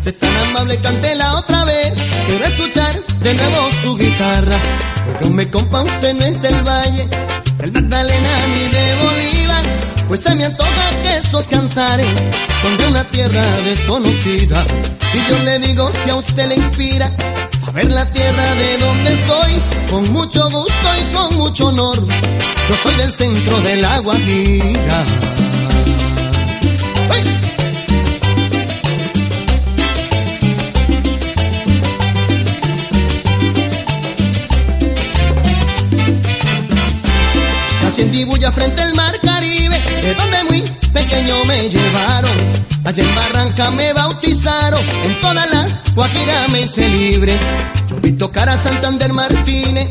Si 0.00 0.08
es 0.08 0.18
tan 0.18 0.36
amable, 0.48 0.78
la 1.16 1.36
otra 1.36 1.64
vez. 1.64 1.92
Quiero 2.26 2.44
escuchar 2.44 2.94
de 3.20 3.34
nuevo 3.34 3.70
su 3.82 3.96
guitarra. 3.96 4.56
Pero 5.22 5.34
me 5.34 5.48
compa, 5.48 5.82
usted 5.82 6.14
no 6.14 6.24
es 6.24 6.42
del 6.42 6.62
Valle, 6.66 7.08
del 7.58 7.70
Magdalena 7.70 8.46
ni 8.48 8.68
de 8.68 8.94
Bolívar. 9.04 9.62
Pues 10.08 10.20
se 10.20 10.34
me 10.34 10.46
antoja 10.46 10.90
que 11.00 11.16
esos 11.18 11.46
cantares 11.46 12.08
son 12.60 12.76
de 12.76 12.88
una 12.88 13.04
tierra 13.04 13.44
desconocida. 13.64 14.66
Y 15.14 15.30
yo 15.30 15.38
le 15.44 15.60
digo 15.60 15.92
si 15.92 16.10
a 16.10 16.16
usted 16.16 16.48
le 16.48 16.56
inspira 16.56 17.12
saber 17.64 17.92
la 17.92 18.04
tierra 18.10 18.54
de 18.56 18.78
donde 18.78 19.12
estoy, 19.12 19.62
con 19.92 20.12
mucho 20.12 20.42
gusto 20.50 20.88
y 21.00 21.14
con 21.14 21.36
mucho 21.36 21.68
honor. 21.68 22.04
Yo 22.68 22.76
soy 22.82 22.96
del 22.96 23.12
centro 23.12 23.60
del 23.60 23.84
agua 23.84 24.14
Guajira. 24.14 25.04
Me 41.44 41.68
llevaron. 41.68 42.30
Allá 42.84 43.02
en 43.02 43.14
Barranca 43.14 43.70
me 43.70 43.92
bautizaron, 43.92 44.84
en 45.04 45.20
toda 45.20 45.46
la 45.46 45.66
Guajira 45.94 46.48
me 46.48 46.62
hice 46.62 46.88
libre. 46.88 47.38
Yo 47.88 47.96
vi 48.00 48.12
tocar 48.12 48.48
a 48.48 48.58
Santander 48.58 49.12
Martínez, 49.12 49.88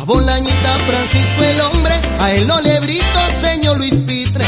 a 0.00 0.04
Bolañita 0.04 0.78
Francisco 0.86 1.42
el 1.42 1.60
hombre, 1.60 1.94
a 2.18 2.32
el 2.32 2.50
Olebrito 2.50 3.20
señor 3.40 3.78
Luis 3.78 3.94
Pitre, 4.06 4.44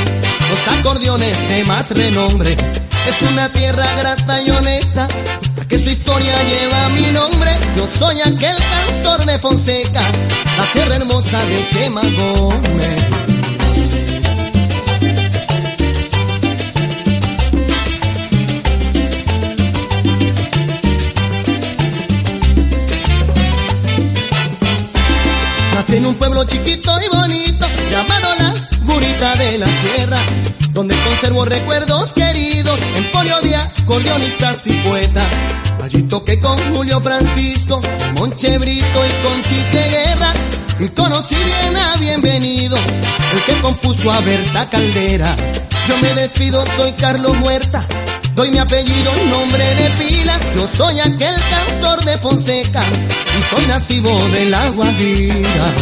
los 0.51 0.79
acordeones 0.79 1.37
de 1.49 1.65
más 1.65 1.91
renombre. 1.91 2.57
Es 3.07 3.21
una 3.31 3.49
tierra 3.51 3.85
grata 3.99 4.43
y 4.43 4.51
honesta, 4.51 5.09
a 5.61 5.65
que 5.67 5.77
su 5.77 5.91
historia 5.91 6.43
lleva 6.45 6.89
mi 6.91 7.07
nombre. 7.11 7.51
Yo 7.77 7.87
soy 7.99 8.21
aquel 8.21 8.57
cantor 8.57 9.27
de 9.27 9.39
Fonseca, 9.39 10.03
la 10.57 10.65
tierra 10.73 10.97
hermosa 10.97 11.45
de 11.47 11.69
Chema 11.69 12.03
Gómez. 12.03 13.22
Un 26.13 26.19
pueblo 26.19 26.45
chiquito 26.45 26.93
y 27.01 27.17
bonito 27.17 27.67
llamado 27.91 28.29
la 28.39 28.55
Gurita 28.85 29.35
de 29.37 29.57
la 29.57 29.67
Sierra, 29.67 30.19
donde 30.73 30.95
conservo 30.97 31.47
recuerdos 31.47 32.13
queridos, 32.13 32.79
emporio 32.97 33.41
de 33.41 33.57
acordeonistas 33.57 34.67
y 34.67 34.75
poetas. 34.81 35.33
Allí 35.83 36.03
toqué 36.03 36.39
con 36.39 36.59
Julio 36.75 37.01
Francisco, 37.01 37.81
Monche 38.19 38.59
Brito 38.59 39.01
y 39.07 39.27
con 39.27 39.43
Chiche 39.43 39.89
Guerra, 39.89 40.35
y 40.79 40.89
conocí 40.89 41.35
bien 41.35 41.77
a 41.79 41.97
Bienvenido, 41.97 42.77
el 42.77 43.43
que 43.47 43.61
compuso 43.63 44.13
a 44.13 44.21
Berta 44.21 44.69
Caldera. 44.69 45.35
Yo 45.89 45.97
me 45.99 46.13
despido, 46.15 46.63
soy 46.77 46.93
Carlos 46.93 47.39
Muerta, 47.39 47.87
Doy 48.35 48.51
mi 48.51 48.59
apellido 48.59 49.13
en 49.15 49.31
nombre 49.31 49.75
de 49.75 49.91
pila, 49.91 50.41
yo 50.55 50.67
soy 50.67 51.01
aquel 51.01 51.35
cantor 51.51 52.03
de 52.05 52.17
Fonseca 52.19 52.83
y 53.39 53.43
soy 53.43 53.67
nativo 53.67 54.11
del 54.29 54.55
agua 54.55 54.87
Guajira. 54.87 55.73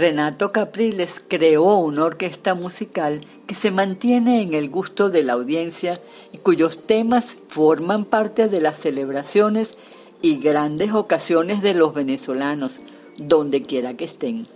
Renato 0.00 0.50
Capriles 0.50 1.20
creó 1.28 1.76
una 1.76 2.06
orquesta 2.06 2.54
musical 2.54 3.20
que 3.46 3.54
se 3.54 3.70
mantiene 3.70 4.40
en 4.40 4.54
el 4.54 4.70
gusto 4.70 5.10
de 5.10 5.22
la 5.22 5.34
audiencia 5.34 6.00
y 6.32 6.38
cuyos 6.38 6.86
temas 6.86 7.36
forman 7.48 8.06
parte 8.06 8.48
de 8.48 8.62
las 8.62 8.78
celebraciones 8.78 9.76
y 10.22 10.38
grandes 10.38 10.94
ocasiones 10.94 11.60
de 11.60 11.74
los 11.74 11.92
venezolanos, 11.92 12.80
donde 13.18 13.60
quiera 13.60 13.92
que 13.92 14.06
estén. 14.06 14.46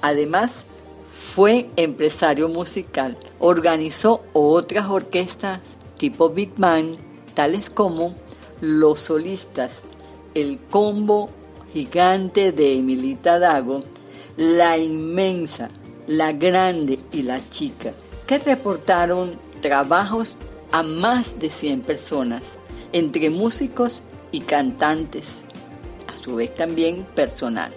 Además, 0.00 0.52
fue 1.34 1.68
empresario 1.74 2.48
musical, 2.48 3.18
organizó 3.40 4.22
otras 4.32 4.86
orquestas 4.86 5.58
tipo 5.98 6.30
Big 6.30 6.52
Man, 6.56 6.98
tales 7.34 7.68
como 7.68 8.14
Los 8.60 9.00
Solistas, 9.00 9.82
El 10.34 10.60
Combo 10.70 11.30
Gigante 11.72 12.52
de 12.52 12.74
Emilita 12.76 13.40
Dago, 13.40 13.82
la 14.38 14.78
inmensa, 14.78 15.68
la 16.06 16.32
grande 16.32 17.00
y 17.10 17.22
la 17.22 17.40
chica, 17.50 17.92
que 18.24 18.38
reportaron 18.38 19.32
trabajos 19.60 20.38
a 20.70 20.84
más 20.84 21.40
de 21.40 21.50
100 21.50 21.80
personas, 21.80 22.42
entre 22.92 23.30
músicos 23.30 24.00
y 24.30 24.40
cantantes, 24.40 25.44
a 26.06 26.16
su 26.16 26.36
vez 26.36 26.54
también 26.54 27.04
personal. 27.16 27.72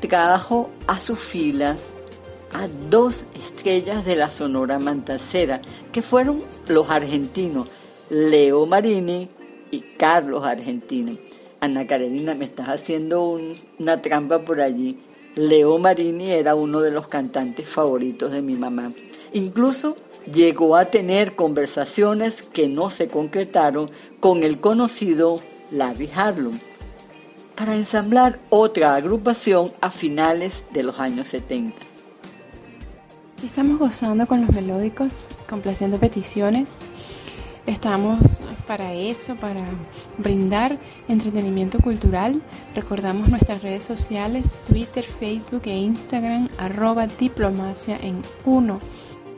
Trajo 0.00 0.68
a 0.86 1.00
sus 1.00 1.18
filas 1.18 1.94
a 2.52 2.68
dos 2.90 3.24
estrellas 3.34 4.04
de 4.04 4.16
la 4.16 4.30
Sonora 4.30 4.78
Mantacera, 4.78 5.62
que 5.92 6.02
fueron 6.02 6.42
los 6.68 6.90
argentinos, 6.90 7.68
Leo 8.10 8.66
Marini 8.66 9.30
y 9.70 9.80
Carlos 9.80 10.44
Argentino. 10.44 11.16
Ana 11.60 11.86
Karenina, 11.86 12.34
me 12.34 12.44
estás 12.44 12.68
haciendo 12.68 13.40
una 13.78 14.02
trampa 14.02 14.40
por 14.40 14.60
allí. 14.60 14.98
Leo 15.36 15.78
Marini 15.78 16.30
era 16.30 16.54
uno 16.54 16.80
de 16.80 16.90
los 16.90 17.08
cantantes 17.08 17.68
favoritos 17.68 18.30
de 18.30 18.42
mi 18.42 18.54
mamá. 18.54 18.92
Incluso 19.32 19.96
llegó 20.32 20.76
a 20.76 20.86
tener 20.86 21.34
conversaciones 21.34 22.42
que 22.42 22.68
no 22.68 22.90
se 22.90 23.08
concretaron 23.08 23.90
con 24.20 24.42
el 24.44 24.60
conocido 24.60 25.40
Larry 25.70 26.08
Harlow 26.14 26.52
para 27.56 27.74
ensamblar 27.74 28.38
otra 28.50 28.94
agrupación 28.94 29.72
a 29.80 29.90
finales 29.90 30.64
de 30.72 30.84
los 30.84 30.98
años 30.98 31.28
70. 31.28 31.74
Estamos 33.44 33.78
gozando 33.78 34.26
con 34.26 34.40
los 34.40 34.54
melódicos, 34.54 35.28
complaciendo 35.48 35.98
peticiones 35.98 36.78
Estamos 37.66 38.42
para 38.66 38.92
eso, 38.92 39.36
para 39.36 39.64
brindar 40.18 40.78
entretenimiento 41.08 41.78
cultural. 41.78 42.42
Recordamos 42.74 43.28
nuestras 43.30 43.62
redes 43.62 43.84
sociales, 43.84 44.60
Twitter, 44.66 45.02
Facebook 45.02 45.62
e 45.64 45.76
Instagram, 45.78 46.48
arroba 46.58 47.06
diplomacia 47.06 47.96
en 48.02 48.20
uno. 48.44 48.80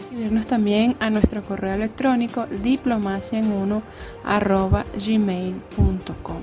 Escribirnos 0.00 0.46
también 0.46 0.96
a 0.98 1.08
nuestro 1.08 1.42
correo 1.42 1.74
electrónico 1.74 2.46
diplomacia 2.46 3.38
en 3.38 3.52
uno 3.52 3.82
arroba 4.24 4.84
gmail.com. 4.94 6.40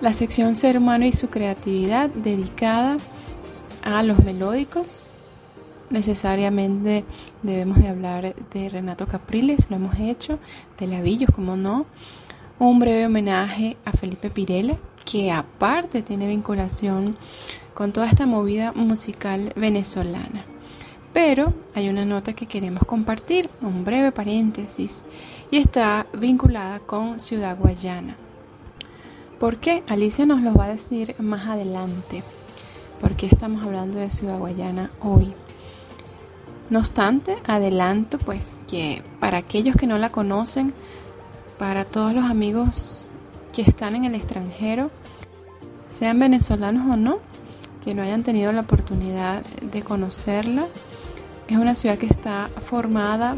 La 0.00 0.12
sección 0.12 0.54
Ser 0.54 0.78
humano 0.78 1.06
y 1.06 1.12
su 1.12 1.28
creatividad 1.28 2.08
dedicada 2.10 2.96
a 3.82 4.02
los 4.04 4.18
melódicos 4.22 5.01
necesariamente 5.92 7.04
debemos 7.42 7.78
de 7.78 7.88
hablar 7.88 8.34
de 8.52 8.68
Renato 8.68 9.06
Capriles, 9.06 9.66
lo 9.70 9.76
hemos 9.76 9.98
hecho, 9.98 10.38
de 10.78 10.86
Lavillos, 10.86 11.30
como 11.30 11.56
no, 11.56 11.86
un 12.58 12.78
breve 12.78 13.06
homenaje 13.06 13.76
a 13.84 13.92
Felipe 13.92 14.30
Pirela, 14.30 14.78
que 15.04 15.30
aparte 15.30 16.02
tiene 16.02 16.26
vinculación 16.26 17.16
con 17.74 17.92
toda 17.92 18.06
esta 18.06 18.26
movida 18.26 18.72
musical 18.72 19.52
venezolana. 19.56 20.44
Pero 21.12 21.52
hay 21.74 21.88
una 21.88 22.04
nota 22.04 22.32
que 22.32 22.46
queremos 22.46 22.84
compartir, 22.84 23.50
un 23.60 23.84
breve 23.84 24.12
paréntesis, 24.12 25.04
y 25.50 25.58
está 25.58 26.06
vinculada 26.14 26.80
con 26.80 27.20
Ciudad 27.20 27.58
Guayana. 27.58 28.16
¿Por 29.38 29.58
qué? 29.58 29.82
Alicia 29.88 30.24
nos 30.24 30.40
lo 30.40 30.54
va 30.54 30.66
a 30.66 30.68
decir 30.68 31.14
más 31.18 31.46
adelante. 31.46 32.22
¿Por 33.00 33.16
qué 33.16 33.26
estamos 33.26 33.66
hablando 33.66 33.98
de 33.98 34.10
Ciudad 34.10 34.38
Guayana 34.38 34.90
hoy? 35.00 35.34
No 36.72 36.78
obstante, 36.78 37.36
adelanto 37.46 38.16
pues 38.16 38.58
que 38.66 39.02
para 39.20 39.36
aquellos 39.36 39.76
que 39.76 39.86
no 39.86 39.98
la 39.98 40.08
conocen, 40.08 40.72
para 41.58 41.84
todos 41.84 42.14
los 42.14 42.24
amigos 42.24 43.04
que 43.52 43.60
están 43.60 43.94
en 43.94 44.06
el 44.06 44.14
extranjero, 44.14 44.90
sean 45.92 46.18
venezolanos 46.18 46.90
o 46.90 46.96
no, 46.96 47.18
que 47.84 47.94
no 47.94 48.00
hayan 48.00 48.22
tenido 48.22 48.52
la 48.52 48.62
oportunidad 48.62 49.42
de 49.44 49.82
conocerla, 49.82 50.66
es 51.46 51.58
una 51.58 51.74
ciudad 51.74 51.98
que 51.98 52.06
está 52.06 52.48
formada 52.62 53.36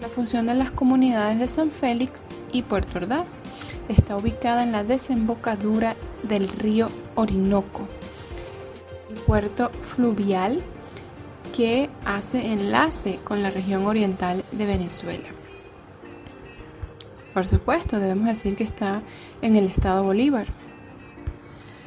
la 0.00 0.08
función 0.08 0.46
de 0.46 0.54
las 0.54 0.70
comunidades 0.70 1.38
de 1.38 1.48
San 1.48 1.70
Félix 1.70 2.22
y 2.52 2.62
Puerto 2.62 2.96
Ordaz. 2.96 3.42
Está 3.90 4.16
ubicada 4.16 4.64
en 4.64 4.72
la 4.72 4.82
desembocadura 4.82 5.94
del 6.22 6.48
río 6.48 6.88
Orinoco, 7.16 7.86
el 9.10 9.16
puerto 9.16 9.70
fluvial 9.94 10.62
que 11.56 11.88
hace 12.04 12.52
enlace 12.52 13.18
con 13.24 13.42
la 13.42 13.50
región 13.50 13.86
oriental 13.86 14.44
de 14.52 14.66
Venezuela. 14.66 15.28
Por 17.32 17.48
supuesto, 17.48 17.98
debemos 17.98 18.26
decir 18.26 18.56
que 18.56 18.64
está 18.64 19.02
en 19.40 19.56
el 19.56 19.64
estado 19.64 20.04
Bolívar. 20.04 20.48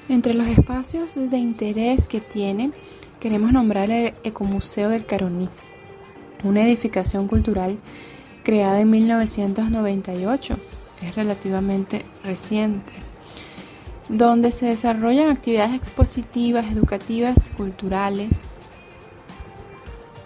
Entre 0.08 0.34
los 0.34 0.48
espacios 0.48 1.14
de 1.14 1.38
interés 1.38 2.08
que 2.08 2.20
tiene, 2.20 2.72
queremos 3.20 3.52
nombrar 3.52 3.92
el 3.92 4.16
Ecomuseo 4.24 4.90
del 4.90 5.06
Caroní, 5.06 5.50
una 6.44 6.64
edificación 6.64 7.28
cultural 7.28 7.78
creada 8.44 8.82
en 8.82 8.90
1998, 8.90 10.58
es 11.04 11.16
relativamente 11.16 12.06
reciente, 12.24 12.94
donde 14.08 14.52
se 14.52 14.66
desarrollan 14.66 15.30
actividades 15.30 15.76
expositivas, 15.76 16.72
educativas, 16.72 17.52
culturales, 17.56 18.56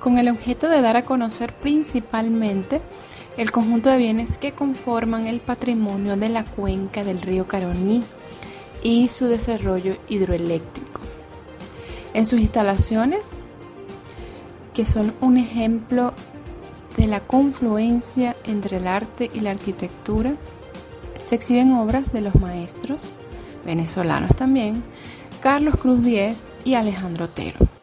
con 0.03 0.17
el 0.17 0.27
objeto 0.27 0.67
de 0.67 0.81
dar 0.81 0.97
a 0.97 1.03
conocer 1.03 1.53
principalmente 1.53 2.81
el 3.37 3.51
conjunto 3.51 3.89
de 3.89 3.97
bienes 3.97 4.37
que 4.37 4.51
conforman 4.51 5.27
el 5.27 5.39
patrimonio 5.39 6.17
de 6.17 6.27
la 6.27 6.43
cuenca 6.43 7.05
del 7.05 7.21
río 7.21 7.47
Caroní 7.47 8.03
y 8.81 9.07
su 9.07 9.27
desarrollo 9.27 9.95
hidroeléctrico. 10.09 10.99
En 12.13 12.25
sus 12.25 12.41
instalaciones, 12.41 13.31
que 14.73 14.85
son 14.85 15.13
un 15.21 15.37
ejemplo 15.37 16.13
de 16.97 17.07
la 17.07 17.21
confluencia 17.21 18.35
entre 18.43 18.77
el 18.77 18.87
arte 18.87 19.31
y 19.33 19.39
la 19.39 19.51
arquitectura, 19.51 20.33
se 21.23 21.35
exhiben 21.35 21.71
obras 21.71 22.11
de 22.11 22.19
los 22.19 22.35
maestros 22.35 23.13
venezolanos 23.65 24.35
también, 24.35 24.83
Carlos 25.41 25.77
Cruz 25.77 26.03
Díez 26.03 26.51
y 26.65 26.73
Alejandro 26.73 27.25
Otero. 27.25 27.82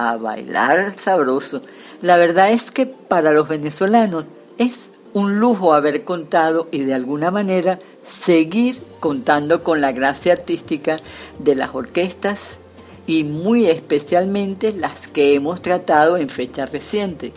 a 0.00 0.16
bailar 0.16 0.96
sabroso. 0.96 1.60
La 2.00 2.16
verdad 2.16 2.50
es 2.50 2.70
que 2.70 2.86
para 2.86 3.32
los 3.32 3.48
venezolanos 3.48 4.28
es 4.56 4.92
un 5.12 5.38
lujo 5.38 5.74
haber 5.74 6.04
contado 6.04 6.68
y 6.70 6.84
de 6.84 6.94
alguna 6.94 7.30
manera 7.30 7.78
seguir 8.06 8.78
contando 8.98 9.62
con 9.62 9.80
la 9.80 9.92
gracia 9.92 10.32
artística 10.32 10.98
de 11.38 11.54
las 11.54 11.74
orquestas 11.74 12.58
y 13.06 13.24
muy 13.24 13.66
especialmente 13.66 14.72
las 14.72 15.06
que 15.06 15.34
hemos 15.34 15.60
tratado 15.60 16.16
en 16.16 16.30
fecha 16.30 16.64
reciente, 16.64 17.32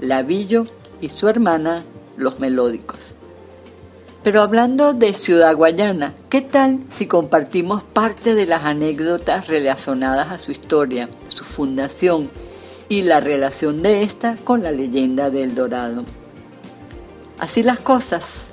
Lavillo 0.00 0.66
y 1.00 1.10
su 1.10 1.28
hermana, 1.28 1.84
los 2.16 2.38
melódicos. 2.38 3.15
Pero 4.26 4.42
hablando 4.42 4.92
de 4.92 5.14
Ciudad 5.14 5.54
Guayana, 5.54 6.12
¿qué 6.28 6.40
tal 6.40 6.80
si 6.90 7.06
compartimos 7.06 7.84
parte 7.84 8.34
de 8.34 8.44
las 8.44 8.64
anécdotas 8.64 9.46
relacionadas 9.46 10.32
a 10.32 10.40
su 10.40 10.50
historia, 10.50 11.08
su 11.28 11.44
fundación 11.44 12.28
y 12.88 13.02
la 13.02 13.20
relación 13.20 13.82
de 13.82 14.02
esta 14.02 14.34
con 14.42 14.64
la 14.64 14.72
leyenda 14.72 15.30
del 15.30 15.54
Dorado? 15.54 16.04
Así 17.38 17.62
las 17.62 17.78
cosas. 17.78 18.48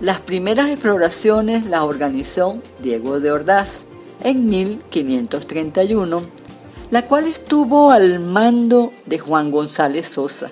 Las 0.00 0.20
primeras 0.20 0.70
exploraciones 0.70 1.66
las 1.66 1.82
organizó 1.82 2.56
Diego 2.82 3.20
de 3.20 3.32
Ordaz 3.32 3.82
en 4.24 4.48
1531, 4.48 6.22
la 6.90 7.02
cual 7.02 7.26
estuvo 7.26 7.90
al 7.90 8.18
mando 8.18 8.94
de 9.04 9.18
Juan 9.18 9.50
González 9.50 10.08
Sosa 10.08 10.50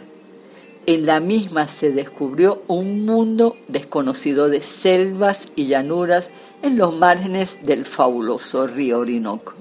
en 0.86 1.06
la 1.06 1.20
misma 1.20 1.68
se 1.68 1.92
descubrió 1.92 2.62
un 2.68 3.04
mundo 3.04 3.56
desconocido 3.68 4.48
de 4.48 4.60
selvas 4.60 5.48
y 5.56 5.66
llanuras 5.66 6.28
en 6.62 6.76
los 6.76 6.96
márgenes 6.96 7.58
del 7.62 7.84
fabuloso 7.84 8.66
río 8.66 9.00
Orinoco. 9.00 9.54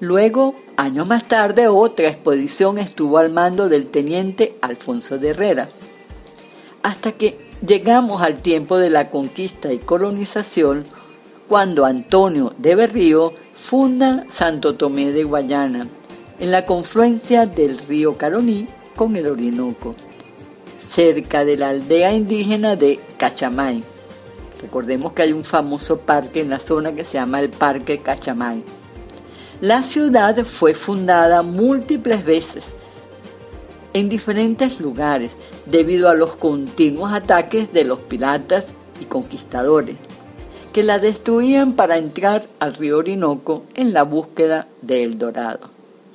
Luego, 0.00 0.54
años 0.76 1.06
más 1.06 1.28
tarde, 1.28 1.68
otra 1.68 2.08
expedición 2.08 2.78
estuvo 2.78 3.18
al 3.18 3.30
mando 3.30 3.68
del 3.68 3.86
teniente 3.86 4.56
Alfonso 4.60 5.18
de 5.18 5.28
Herrera, 5.28 5.68
hasta 6.82 7.12
que 7.12 7.38
llegamos 7.64 8.20
al 8.22 8.42
tiempo 8.42 8.78
de 8.78 8.90
la 8.90 9.10
conquista 9.10 9.72
y 9.72 9.78
colonización, 9.78 10.84
cuando 11.48 11.84
Antonio 11.84 12.52
de 12.58 12.74
Berrío 12.74 13.32
funda 13.54 14.24
Santo 14.28 14.74
Tomé 14.74 15.12
de 15.12 15.24
Guayana, 15.24 15.86
en 16.40 16.50
la 16.50 16.66
confluencia 16.66 17.46
del 17.46 17.78
río 17.78 18.16
Caroní 18.16 18.66
con 18.96 19.16
el 19.16 19.26
Orinoco 19.26 19.94
cerca 20.92 21.44
de 21.44 21.56
la 21.56 21.70
aldea 21.70 22.12
indígena 22.12 22.76
de 22.76 23.00
Cachamay. 23.16 23.82
Recordemos 24.60 25.12
que 25.12 25.22
hay 25.22 25.32
un 25.32 25.44
famoso 25.44 26.00
parque 26.00 26.40
en 26.40 26.50
la 26.50 26.58
zona 26.58 26.92
que 26.92 27.04
se 27.04 27.14
llama 27.14 27.40
el 27.40 27.48
Parque 27.48 27.98
Cachamay. 27.98 28.62
La 29.62 29.82
ciudad 29.82 30.44
fue 30.44 30.74
fundada 30.74 31.42
múltiples 31.42 32.24
veces 32.24 32.64
en 33.94 34.08
diferentes 34.08 34.80
lugares 34.80 35.30
debido 35.66 36.10
a 36.10 36.14
los 36.14 36.34
continuos 36.36 37.12
ataques 37.12 37.72
de 37.72 37.84
los 37.84 37.98
piratas 38.00 38.66
y 39.00 39.04
conquistadores 39.04 39.96
que 40.72 40.82
la 40.82 40.98
destruían 40.98 41.72
para 41.72 41.98
entrar 41.98 42.46
al 42.58 42.74
río 42.74 42.98
Orinoco 42.98 43.64
en 43.74 43.92
la 43.92 44.02
búsqueda 44.04 44.66
de 44.80 45.02
El 45.04 45.18
Dorado. 45.18 45.70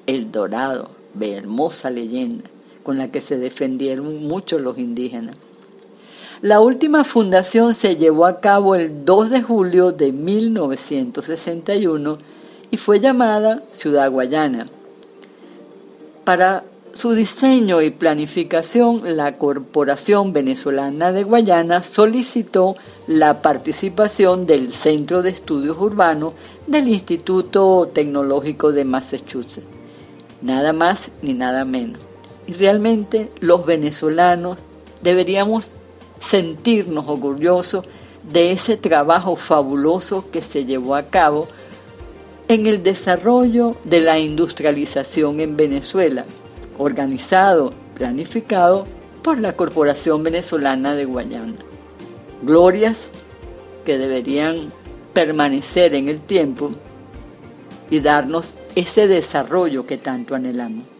El 0.07 0.31
Dorado, 0.31 0.89
de 1.13 1.33
hermosa 1.33 1.89
leyenda 1.89 2.49
con 2.87 2.97
la 2.97 3.09
que 3.09 3.19
se 3.19 3.37
defendieron 3.37 4.25
mucho 4.29 4.59
los 4.59 4.77
indígenas. 4.77 5.35
La 6.41 6.61
última 6.61 7.03
fundación 7.03 7.73
se 7.73 7.97
llevó 7.97 8.25
a 8.25 8.39
cabo 8.39 8.75
el 8.75 9.03
2 9.03 9.29
de 9.29 9.41
julio 9.41 9.91
de 9.91 10.13
1961 10.13 12.17
y 12.71 12.77
fue 12.77 13.01
llamada 13.01 13.61
Ciudad 13.73 14.09
Guayana. 14.09 14.69
Para 16.23 16.63
su 16.93 17.11
diseño 17.11 17.81
y 17.81 17.89
planificación, 17.89 19.01
la 19.17 19.37
Corporación 19.37 20.31
Venezolana 20.31 21.11
de 21.11 21.25
Guayana 21.25 21.83
solicitó 21.83 22.77
la 23.05 23.41
participación 23.41 24.45
del 24.45 24.71
Centro 24.71 25.23
de 25.23 25.31
Estudios 25.31 25.75
Urbanos 25.77 26.35
del 26.67 26.87
Instituto 26.87 27.91
Tecnológico 27.93 28.71
de 28.71 28.85
Massachusetts. 28.85 29.67
Nada 30.41 30.71
más 30.71 31.09
ni 31.21 31.33
nada 31.33 31.65
menos. 31.65 32.07
Y 32.47 32.53
realmente 32.53 33.29
los 33.39 33.65
venezolanos 33.65 34.57
deberíamos 35.01 35.69
sentirnos 36.19 37.07
orgullosos 37.07 37.85
de 38.31 38.51
ese 38.51 38.77
trabajo 38.77 39.35
fabuloso 39.35 40.25
que 40.31 40.41
se 40.41 40.65
llevó 40.65 40.95
a 40.95 41.03
cabo 41.03 41.47
en 42.47 42.65
el 42.65 42.81
desarrollo 42.81 43.75
de 43.83 43.99
la 43.99 44.19
industrialización 44.19 45.39
en 45.39 45.57
Venezuela, 45.57 46.25
organizado, 46.77 47.73
planificado 47.95 48.87
por 49.21 49.39
la 49.39 49.53
Corporación 49.53 50.23
Venezolana 50.23 50.95
de 50.95 51.05
Guayana. 51.05 51.55
Glorias 52.41 53.09
que 53.85 53.97
deberían 53.97 54.69
permanecer 55.13 55.93
en 55.95 56.07
el 56.07 56.19
tiempo 56.21 56.71
y 57.89 57.99
darnos 57.99 58.53
ese 58.75 59.07
desarrollo 59.07 59.85
que 59.85 59.97
tanto 59.97 60.35
anhelamos. 60.35 60.96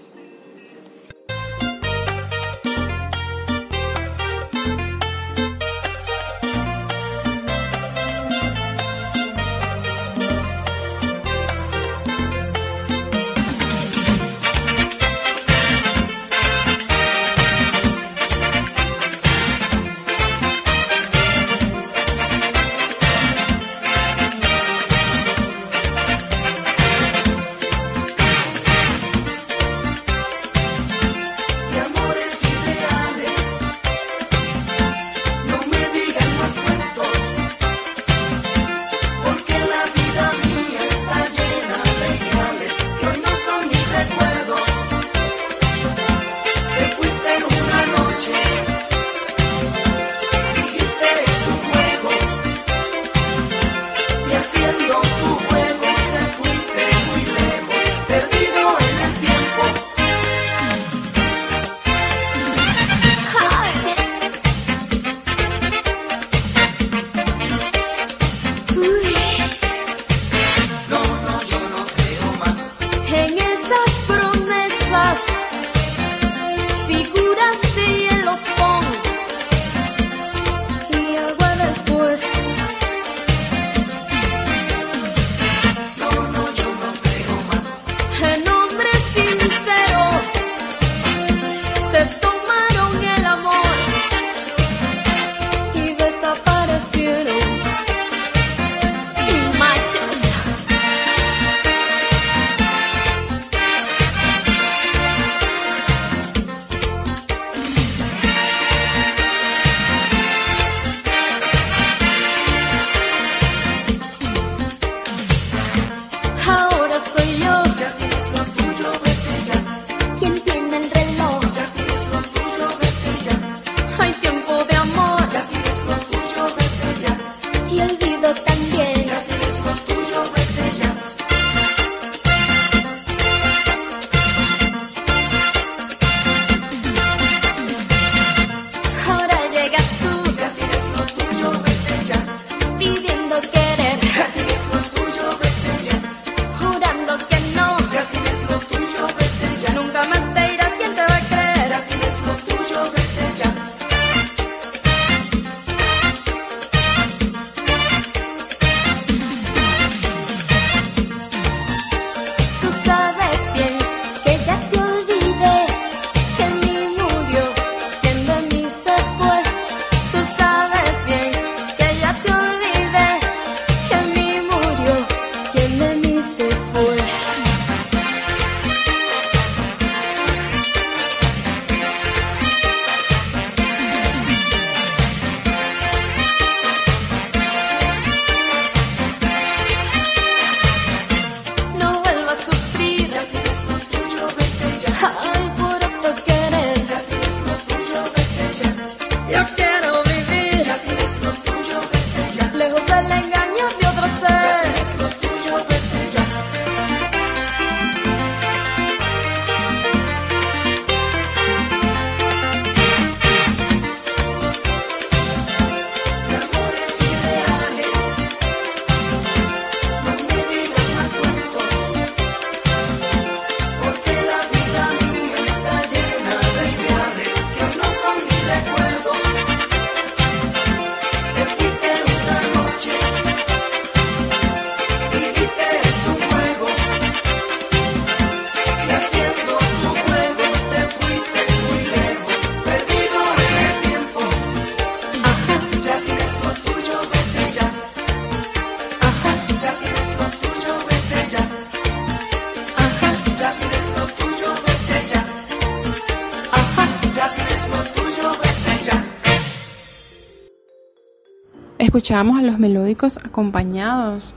Escuchamos 261.79 262.39
a 262.39 262.41
los 262.41 262.59
melódicos 262.59 263.17
acompañados 263.17 264.33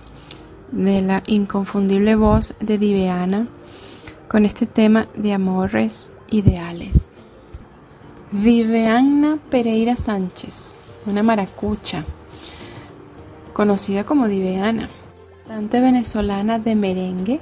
de 0.72 1.00
la 1.02 1.22
inconfundible 1.26 2.14
voz 2.14 2.54
de 2.60 2.78
Diveana 2.78 3.48
con 4.28 4.44
este 4.44 4.66
tema 4.66 5.08
de 5.14 5.32
amores 5.32 6.12
ideales. 6.30 7.08
Viveana 8.30 9.38
Pereira 9.50 9.96
Sánchez, 9.96 10.74
una 11.06 11.22
maracucha, 11.22 12.04
conocida 13.52 14.04
como 14.04 14.28
Diveana, 14.28 14.88
cantante 15.48 15.80
venezolana 15.80 16.58
de 16.58 16.76
merengue 16.76 17.40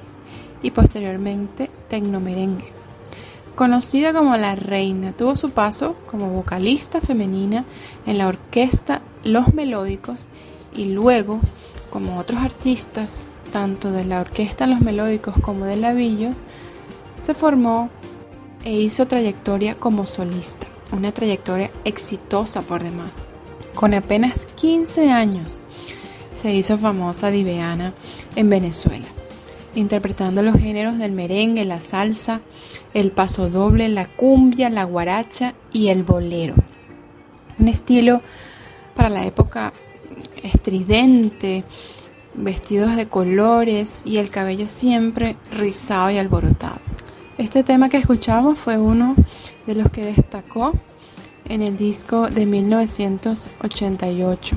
y 0.63 0.71
posteriormente 0.71 1.71
tecnomerengue. 1.89 2.78
Conocida 3.59 4.13
como 4.13 4.37
la 4.37 4.55
reina, 4.55 5.11
tuvo 5.11 5.35
su 5.35 5.51
paso 5.51 5.97
como 6.09 6.29
vocalista 6.29 7.01
femenina 7.01 7.65
en 8.07 8.17
la 8.17 8.29
orquesta 8.29 9.03
Los 9.25 9.53
Melódicos 9.53 10.27
y 10.77 10.93
luego, 10.93 11.41
como 11.91 12.21
otros 12.21 12.41
artistas, 12.41 13.27
tanto 13.53 13.91
de 13.91 14.05
la 14.05 14.21
orquesta 14.21 14.69
Los 14.69 14.81
Melódicos 14.81 15.35
como 15.43 15.65
de 15.65 15.75
Lavillo, 15.75 16.31
se 17.21 17.35
formó 17.35 17.91
e 18.65 18.75
hizo 18.75 19.09
trayectoria 19.09 19.75
como 19.75 20.07
solista 20.07 20.69
una 20.93 21.11
trayectoria 21.11 21.73
exitosa 21.85 22.63
por 22.63 22.85
demás. 22.85 23.27
Con 23.75 23.93
apenas 23.93 24.47
15 24.55 25.11
años 25.11 25.59
se 26.33 26.55
hizo 26.55 26.79
famosa 26.79 27.33
Diveana 27.33 27.93
en 28.37 28.51
Venezuela, 28.51 29.09
interpretando 29.79 30.43
los 30.43 30.57
géneros 30.57 30.99
del 30.99 31.13
merengue, 31.13 31.65
la 31.65 31.81
salsa, 31.81 32.41
el 32.95 33.13
paso 33.13 33.49
doble, 33.49 33.89
la 33.89 34.07
cumbia, 34.07 34.71
la 34.71 34.83
guaracha 34.85 35.55
y 35.73 35.87
el 35.89 36.03
bolero. 36.03 36.55
Un 37.59 37.69
estilo 37.69 38.21
para 38.95 39.09
la 39.09 39.25
época 39.25 39.73
estridente, 40.43 41.65
vestidos 42.35 42.97
de 42.97 43.07
colores 43.07 44.03
y 44.05 44.19
el 44.19 44.31
cabello 44.31 44.67
siempre 44.67 45.37
rizado 45.53 46.11
y 46.11 46.19
alborotado. 46.19 46.81
Este 47.37 47.63
tema 47.63 47.89
que 47.89 47.99
escuchamos 47.99 48.59
fue 48.59 48.79
uno 48.79 49.15
de 49.67 49.77
los 49.77 49.91
que 49.91 50.05
destacó 50.05 50.73
en 51.49 51.63
el 51.63 51.77
disco 51.77 52.29
de 52.29 52.47
1988. 52.47 54.57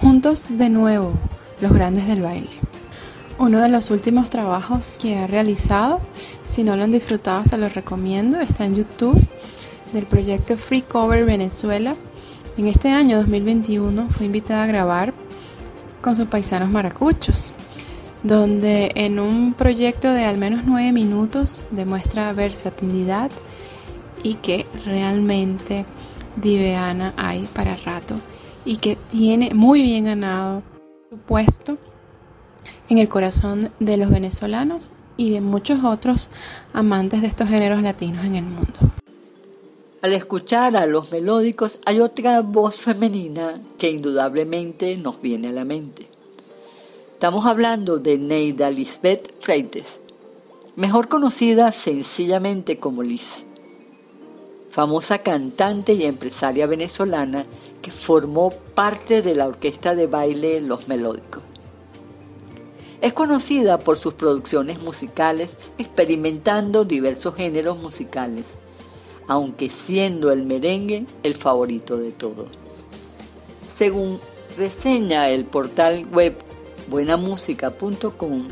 Juntos 0.00 0.56
de 0.56 0.68
nuevo, 0.68 1.14
los 1.60 1.72
grandes 1.72 2.06
del 2.06 2.22
baile. 2.22 2.73
Uno 3.38 3.60
de 3.60 3.68
los 3.68 3.90
últimos 3.90 4.30
trabajos 4.30 4.94
que 4.98 5.16
ha 5.18 5.26
realizado, 5.26 6.00
si 6.46 6.62
no 6.62 6.76
lo 6.76 6.84
han 6.84 6.90
disfrutado 6.90 7.44
se 7.44 7.58
los 7.58 7.74
recomiendo, 7.74 8.40
está 8.40 8.64
en 8.64 8.76
YouTube 8.76 9.20
del 9.92 10.06
proyecto 10.06 10.56
Free 10.56 10.82
Cover 10.82 11.24
Venezuela. 11.24 11.96
En 12.56 12.68
este 12.68 12.90
año 12.90 13.18
2021 13.18 14.08
fue 14.10 14.26
invitada 14.26 14.64
a 14.64 14.68
grabar 14.68 15.12
con 16.00 16.14
sus 16.14 16.28
paisanos 16.28 16.70
maracuchos 16.70 17.52
donde 18.24 18.90
en 18.94 19.20
un 19.20 19.52
proyecto 19.52 20.12
de 20.12 20.24
al 20.24 20.38
menos 20.38 20.62
nueve 20.64 20.92
minutos 20.92 21.64
demuestra 21.70 22.32
versatilidad 22.32 23.30
y 24.22 24.34
que 24.36 24.66
realmente 24.86 25.84
Diveana 26.36 27.12
hay 27.18 27.46
para 27.54 27.76
rato 27.76 28.16
y 28.64 28.78
que 28.78 28.96
tiene 28.96 29.50
muy 29.54 29.82
bien 29.82 30.06
ganado 30.06 30.62
su 31.10 31.18
puesto 31.18 31.76
en 32.88 32.98
el 32.98 33.08
corazón 33.08 33.70
de 33.80 33.96
los 33.96 34.10
venezolanos 34.10 34.90
y 35.16 35.30
de 35.30 35.40
muchos 35.40 35.84
otros 35.84 36.28
amantes 36.72 37.22
de 37.22 37.28
estos 37.28 37.48
géneros 37.48 37.82
latinos 37.82 38.24
en 38.24 38.34
el 38.34 38.44
mundo. 38.44 38.78
Al 40.02 40.12
escuchar 40.12 40.76
a 40.76 40.84
los 40.86 41.12
melódicos 41.12 41.78
hay 41.86 42.00
otra 42.00 42.42
voz 42.42 42.76
femenina 42.76 43.58
que 43.78 43.90
indudablemente 43.90 44.96
nos 44.96 45.20
viene 45.22 45.48
a 45.48 45.52
la 45.52 45.64
mente. 45.64 46.08
Estamos 47.14 47.46
hablando 47.46 47.98
de 47.98 48.18
Neida 48.18 48.68
Lisbeth 48.70 49.32
Freites, 49.40 50.00
mejor 50.76 51.08
conocida 51.08 51.72
sencillamente 51.72 52.78
como 52.78 53.02
Liz, 53.02 53.44
famosa 54.70 55.18
cantante 55.20 55.94
y 55.94 56.04
empresaria 56.04 56.66
venezolana 56.66 57.46
que 57.80 57.90
formó 57.90 58.50
parte 58.50 59.22
de 59.22 59.34
la 59.34 59.46
orquesta 59.46 59.94
de 59.94 60.06
baile 60.06 60.60
Los 60.60 60.88
Melódicos. 60.88 61.42
Es 63.04 63.12
conocida 63.12 63.78
por 63.78 63.98
sus 63.98 64.14
producciones 64.14 64.80
musicales 64.80 65.58
experimentando 65.76 66.86
diversos 66.86 67.34
géneros 67.34 67.76
musicales, 67.76 68.54
aunque 69.28 69.68
siendo 69.68 70.32
el 70.32 70.46
merengue 70.46 71.04
el 71.22 71.34
favorito 71.34 71.98
de 71.98 72.12
todos. 72.12 72.46
Según 73.68 74.20
reseña 74.56 75.28
el 75.28 75.44
portal 75.44 76.06
web 76.14 76.34
buenamusica.com, 76.88 78.48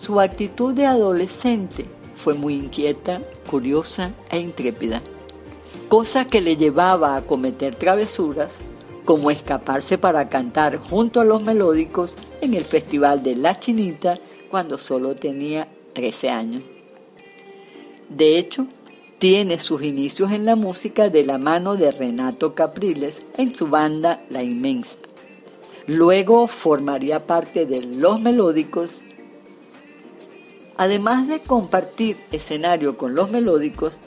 su 0.00 0.18
actitud 0.18 0.72
de 0.72 0.86
adolescente 0.86 1.84
fue 2.16 2.32
muy 2.32 2.54
inquieta, 2.54 3.20
curiosa 3.50 4.12
e 4.30 4.38
intrépida, 4.38 5.02
cosa 5.90 6.24
que 6.24 6.40
le 6.40 6.56
llevaba 6.56 7.16
a 7.16 7.26
cometer 7.26 7.74
travesuras 7.74 8.60
como 9.10 9.32
escaparse 9.32 9.98
para 9.98 10.28
cantar 10.28 10.78
junto 10.78 11.20
a 11.20 11.24
los 11.24 11.42
melódicos 11.42 12.14
en 12.40 12.54
el 12.54 12.64
Festival 12.64 13.24
de 13.24 13.34
La 13.34 13.58
Chinita 13.58 14.20
cuando 14.52 14.78
solo 14.78 15.16
tenía 15.16 15.66
13 15.94 16.30
años. 16.30 16.62
De 18.08 18.38
hecho, 18.38 18.68
tiene 19.18 19.58
sus 19.58 19.82
inicios 19.82 20.30
en 20.30 20.44
la 20.44 20.54
música 20.54 21.08
de 21.08 21.24
la 21.24 21.38
mano 21.38 21.74
de 21.74 21.90
Renato 21.90 22.54
Capriles 22.54 23.26
en 23.36 23.52
su 23.52 23.66
banda 23.66 24.22
La 24.30 24.44
Inmensa 24.44 24.96
Luego 25.88 26.46
formaría 26.46 27.26
parte 27.26 27.66
de 27.66 27.82
Los 27.82 28.20
Melódicos. 28.20 29.00
Además 30.76 31.26
de 31.26 31.40
compartir 31.40 32.16
escenario 32.30 32.96
con 32.96 33.16
los 33.16 33.28
melódicos, 33.32 33.98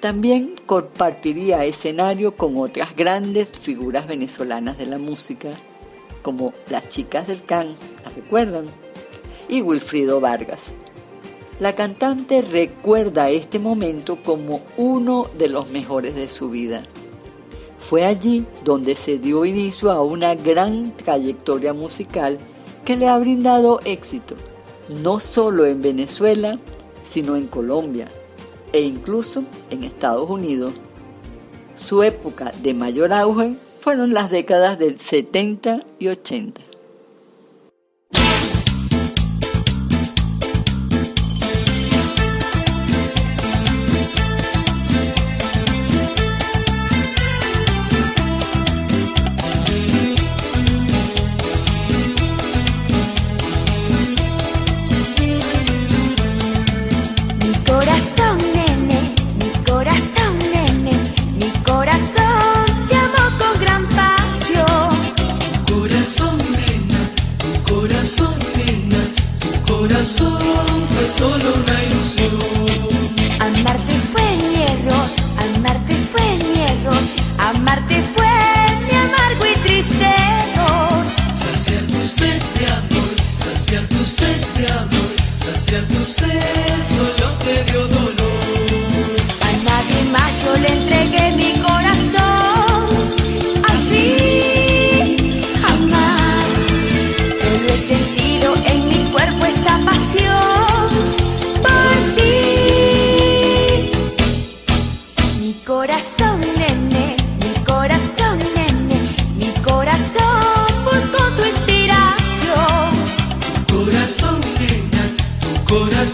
también 0.00 0.54
compartiría 0.64 1.64
escenario 1.64 2.34
con 2.34 2.56
otras 2.56 2.96
grandes 2.96 3.48
figuras 3.48 4.06
venezolanas 4.06 4.78
de 4.78 4.86
la 4.86 4.98
música, 4.98 5.50
como 6.22 6.54
las 6.68 6.88
chicas 6.88 7.26
del 7.26 7.44
Can, 7.44 7.74
¿las 8.04 8.14
recuerdan? 8.14 8.64
Y 9.48 9.60
Wilfrido 9.60 10.20
Vargas. 10.20 10.72
La 11.60 11.74
cantante 11.74 12.40
recuerda 12.40 13.28
este 13.28 13.58
momento 13.58 14.16
como 14.24 14.62
uno 14.78 15.26
de 15.36 15.50
los 15.50 15.68
mejores 15.68 16.14
de 16.14 16.28
su 16.28 16.48
vida. 16.48 16.82
Fue 17.78 18.06
allí 18.06 18.46
donde 18.64 18.96
se 18.96 19.18
dio 19.18 19.44
inicio 19.44 19.90
a 19.90 20.02
una 20.02 20.34
gran 20.34 20.92
trayectoria 20.96 21.74
musical 21.74 22.38
que 22.84 22.96
le 22.96 23.08
ha 23.08 23.18
brindado 23.18 23.80
éxito, 23.84 24.36
no 25.02 25.20
solo 25.20 25.66
en 25.66 25.82
Venezuela, 25.82 26.58
sino 27.10 27.36
en 27.36 27.46
Colombia 27.46 28.08
e 28.72 28.82
incluso 28.82 29.44
en 29.70 29.84
Estados 29.84 30.28
Unidos. 30.28 30.72
Su 31.76 32.02
época 32.02 32.52
de 32.62 32.74
mayor 32.74 33.12
auge 33.12 33.54
fueron 33.80 34.12
las 34.12 34.30
décadas 34.30 34.78
del 34.78 34.98
70 34.98 35.80
y 35.98 36.08
80. 36.08 36.69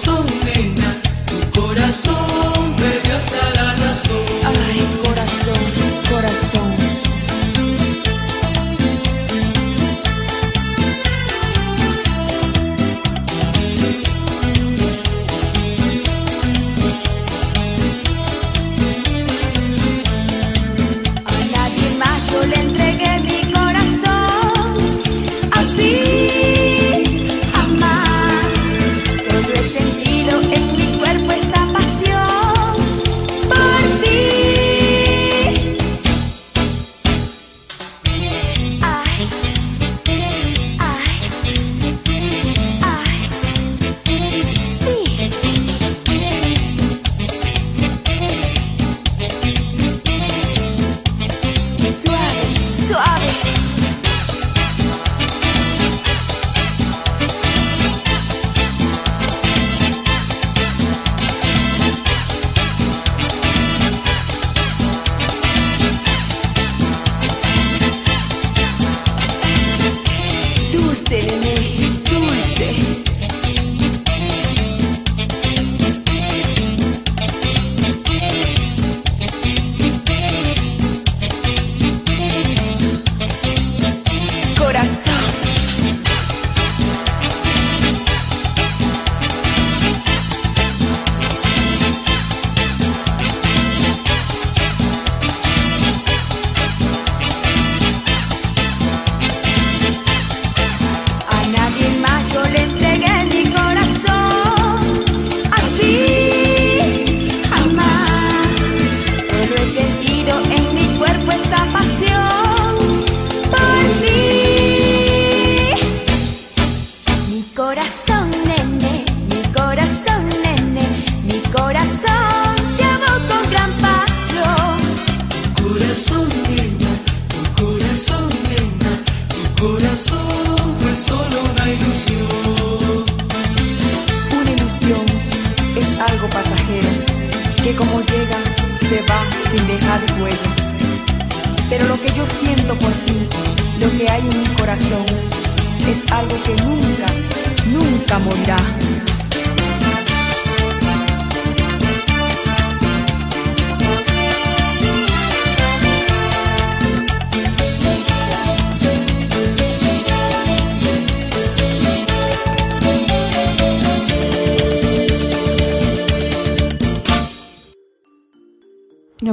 Corazón, 0.06 0.86
tu 1.26 1.60
corazón 1.60 2.76
me 2.76 3.12
hasta 3.12 3.62
la 3.62 3.76
razón. 3.76 4.26
Ay, 4.44 4.86
corazón, 5.02 5.62
corazón. 6.10 6.55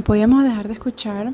Podíamos 0.04 0.44
dejar 0.44 0.68
de 0.68 0.74
escuchar 0.74 1.34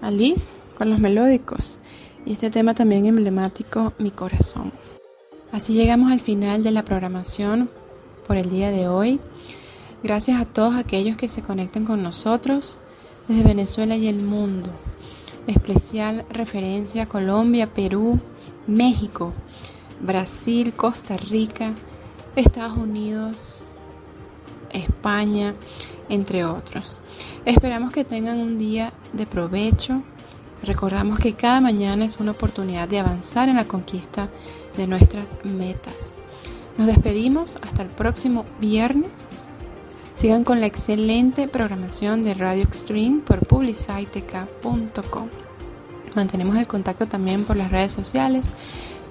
a 0.00 0.10
Liz 0.10 0.62
con 0.78 0.90
los 0.90 0.98
melódicos 0.98 1.80
y 2.24 2.32
este 2.32 2.50
tema 2.50 2.74
también 2.74 3.06
emblemático, 3.06 3.92
Mi 3.98 4.10
Corazón. 4.10 4.72
Así 5.52 5.74
llegamos 5.74 6.12
al 6.12 6.20
final 6.20 6.62
de 6.62 6.70
la 6.70 6.84
programación 6.84 7.70
por 8.26 8.36
el 8.36 8.50
día 8.50 8.70
de 8.70 8.88
hoy. 8.88 9.20
Gracias 10.02 10.40
a 10.40 10.44
todos 10.44 10.76
aquellos 10.76 11.16
que 11.16 11.28
se 11.28 11.42
conectan 11.42 11.84
con 11.84 12.02
nosotros 12.02 12.78
desde 13.28 13.42
Venezuela 13.42 13.96
y 13.96 14.06
el 14.06 14.22
mundo. 14.22 14.70
Especial 15.46 16.24
referencia 16.30 17.04
a 17.04 17.06
Colombia, 17.06 17.72
Perú, 17.72 18.18
México, 18.66 19.32
Brasil, 20.00 20.74
Costa 20.74 21.16
Rica, 21.16 21.74
Estados 22.34 22.76
Unidos, 22.76 23.62
España, 24.72 25.54
entre 26.08 26.44
otros. 26.44 27.00
Esperamos 27.44 27.92
que 27.92 28.04
tengan 28.04 28.40
un 28.40 28.58
día 28.58 28.92
de 29.12 29.26
provecho. 29.26 30.02
Recordamos 30.62 31.18
que 31.20 31.34
cada 31.34 31.60
mañana 31.60 32.04
es 32.04 32.18
una 32.18 32.32
oportunidad 32.32 32.88
de 32.88 32.98
avanzar 32.98 33.48
en 33.48 33.56
la 33.56 33.66
conquista 33.66 34.28
de 34.76 34.86
nuestras 34.86 35.28
metas. 35.44 36.12
Nos 36.76 36.88
despedimos 36.88 37.56
hasta 37.62 37.82
el 37.82 37.88
próximo 37.88 38.44
viernes. 38.60 39.28
Sigan 40.16 40.44
con 40.44 40.60
la 40.60 40.66
excelente 40.66 41.46
programación 41.46 42.22
de 42.22 42.34
Radio 42.34 42.64
Extreme 42.64 43.20
por 43.20 43.46
publiciteca.com. 43.46 45.28
Mantenemos 46.14 46.56
el 46.56 46.66
contacto 46.66 47.06
también 47.06 47.44
por 47.44 47.56
las 47.56 47.70
redes 47.70 47.92
sociales, 47.92 48.52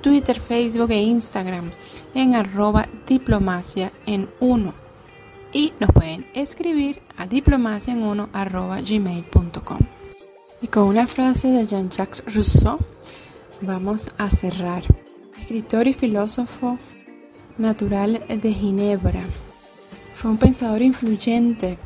Twitter, 0.01 0.39
Facebook 0.39 0.91
e 0.91 1.03
Instagram 1.03 1.71
en 2.13 2.35
arroba 2.35 2.87
diplomacia 3.07 3.91
en 4.05 4.29
uno 4.39 4.84
y 5.55 5.73
nos 5.79 5.89
pueden 5.93 6.27
escribir 6.33 7.01
a 7.15 7.29
diplomacian1.gmail.com. 7.29 9.79
Y 10.61 10.67
con 10.67 10.83
una 10.83 11.07
frase 11.07 11.47
de 11.47 11.65
Jean-Jacques 11.65 12.25
Rousseau 12.35 12.77
vamos 13.61 14.11
a 14.17 14.29
cerrar. 14.29 14.83
Escritor 15.39 15.87
y 15.87 15.93
filósofo 15.93 16.77
natural 17.57 18.21
de 18.27 18.53
Ginebra. 18.53 19.23
Fue 20.15 20.29
un 20.29 20.37
pensador 20.37 20.81
influyente 20.81 21.77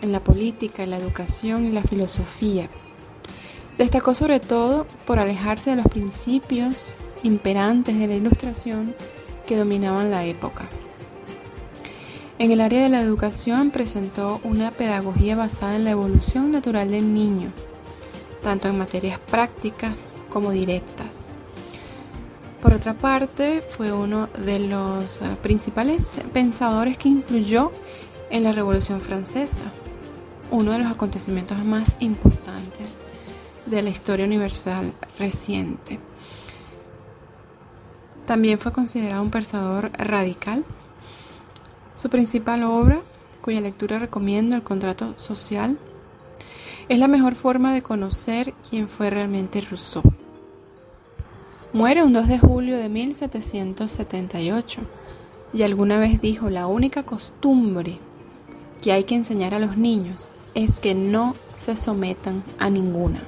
en 0.00 0.12
la 0.12 0.20
política, 0.20 0.86
la 0.86 0.96
educación 0.96 1.66
y 1.66 1.72
la 1.72 1.82
filosofía. 1.82 2.70
Destacó 3.76 4.14
sobre 4.14 4.40
todo 4.40 4.86
por 5.06 5.18
alejarse 5.18 5.68
de 5.68 5.76
los 5.76 5.88
principios 5.88 6.94
imperantes 7.22 7.98
de 7.98 8.06
la 8.06 8.14
ilustración 8.14 8.94
que 9.46 9.58
dominaban 9.58 10.10
la 10.10 10.24
época. 10.24 10.70
En 12.40 12.50
el 12.52 12.62
área 12.62 12.82
de 12.82 12.88
la 12.88 13.02
educación 13.02 13.70
presentó 13.70 14.40
una 14.44 14.70
pedagogía 14.70 15.36
basada 15.36 15.76
en 15.76 15.84
la 15.84 15.90
evolución 15.90 16.50
natural 16.50 16.90
del 16.90 17.12
niño, 17.12 17.52
tanto 18.42 18.66
en 18.66 18.78
materias 18.78 19.20
prácticas 19.30 20.06
como 20.30 20.50
directas. 20.50 21.26
Por 22.62 22.72
otra 22.72 22.94
parte, 22.94 23.60
fue 23.60 23.92
uno 23.92 24.28
de 24.42 24.58
los 24.58 25.20
eh, 25.20 25.36
principales 25.42 26.18
pensadores 26.32 26.96
que 26.96 27.10
influyó 27.10 27.72
en 28.30 28.44
la 28.44 28.52
Revolución 28.52 29.02
Francesa, 29.02 29.70
uno 30.50 30.72
de 30.72 30.78
los 30.78 30.90
acontecimientos 30.90 31.62
más 31.62 31.94
importantes 32.00 33.00
de 33.66 33.82
la 33.82 33.90
historia 33.90 34.24
universal 34.24 34.94
reciente. 35.18 35.98
También 38.26 38.58
fue 38.58 38.72
considerado 38.72 39.20
un 39.20 39.30
pensador 39.30 39.92
radical 39.92 40.64
su 42.00 42.08
principal 42.08 42.62
obra, 42.62 43.02
cuya 43.42 43.60
lectura 43.60 43.98
recomiendo, 43.98 44.56
El 44.56 44.62
contrato 44.62 45.12
social, 45.18 45.76
es 46.88 46.98
la 46.98 47.08
mejor 47.08 47.34
forma 47.34 47.74
de 47.74 47.82
conocer 47.82 48.54
quién 48.70 48.88
fue 48.88 49.10
realmente 49.10 49.60
Rousseau. 49.60 50.02
Muere 51.74 52.02
un 52.02 52.14
2 52.14 52.26
de 52.26 52.38
julio 52.38 52.78
de 52.78 52.88
1778 52.88 54.80
y 55.52 55.62
alguna 55.62 55.98
vez 55.98 56.22
dijo, 56.22 56.48
la 56.48 56.66
única 56.66 57.02
costumbre 57.02 57.98
que 58.80 58.92
hay 58.92 59.04
que 59.04 59.16
enseñar 59.16 59.52
a 59.54 59.58
los 59.58 59.76
niños 59.76 60.32
es 60.54 60.78
que 60.78 60.94
no 60.94 61.34
se 61.58 61.76
sometan 61.76 62.42
a 62.58 62.70
ninguna. 62.70 63.24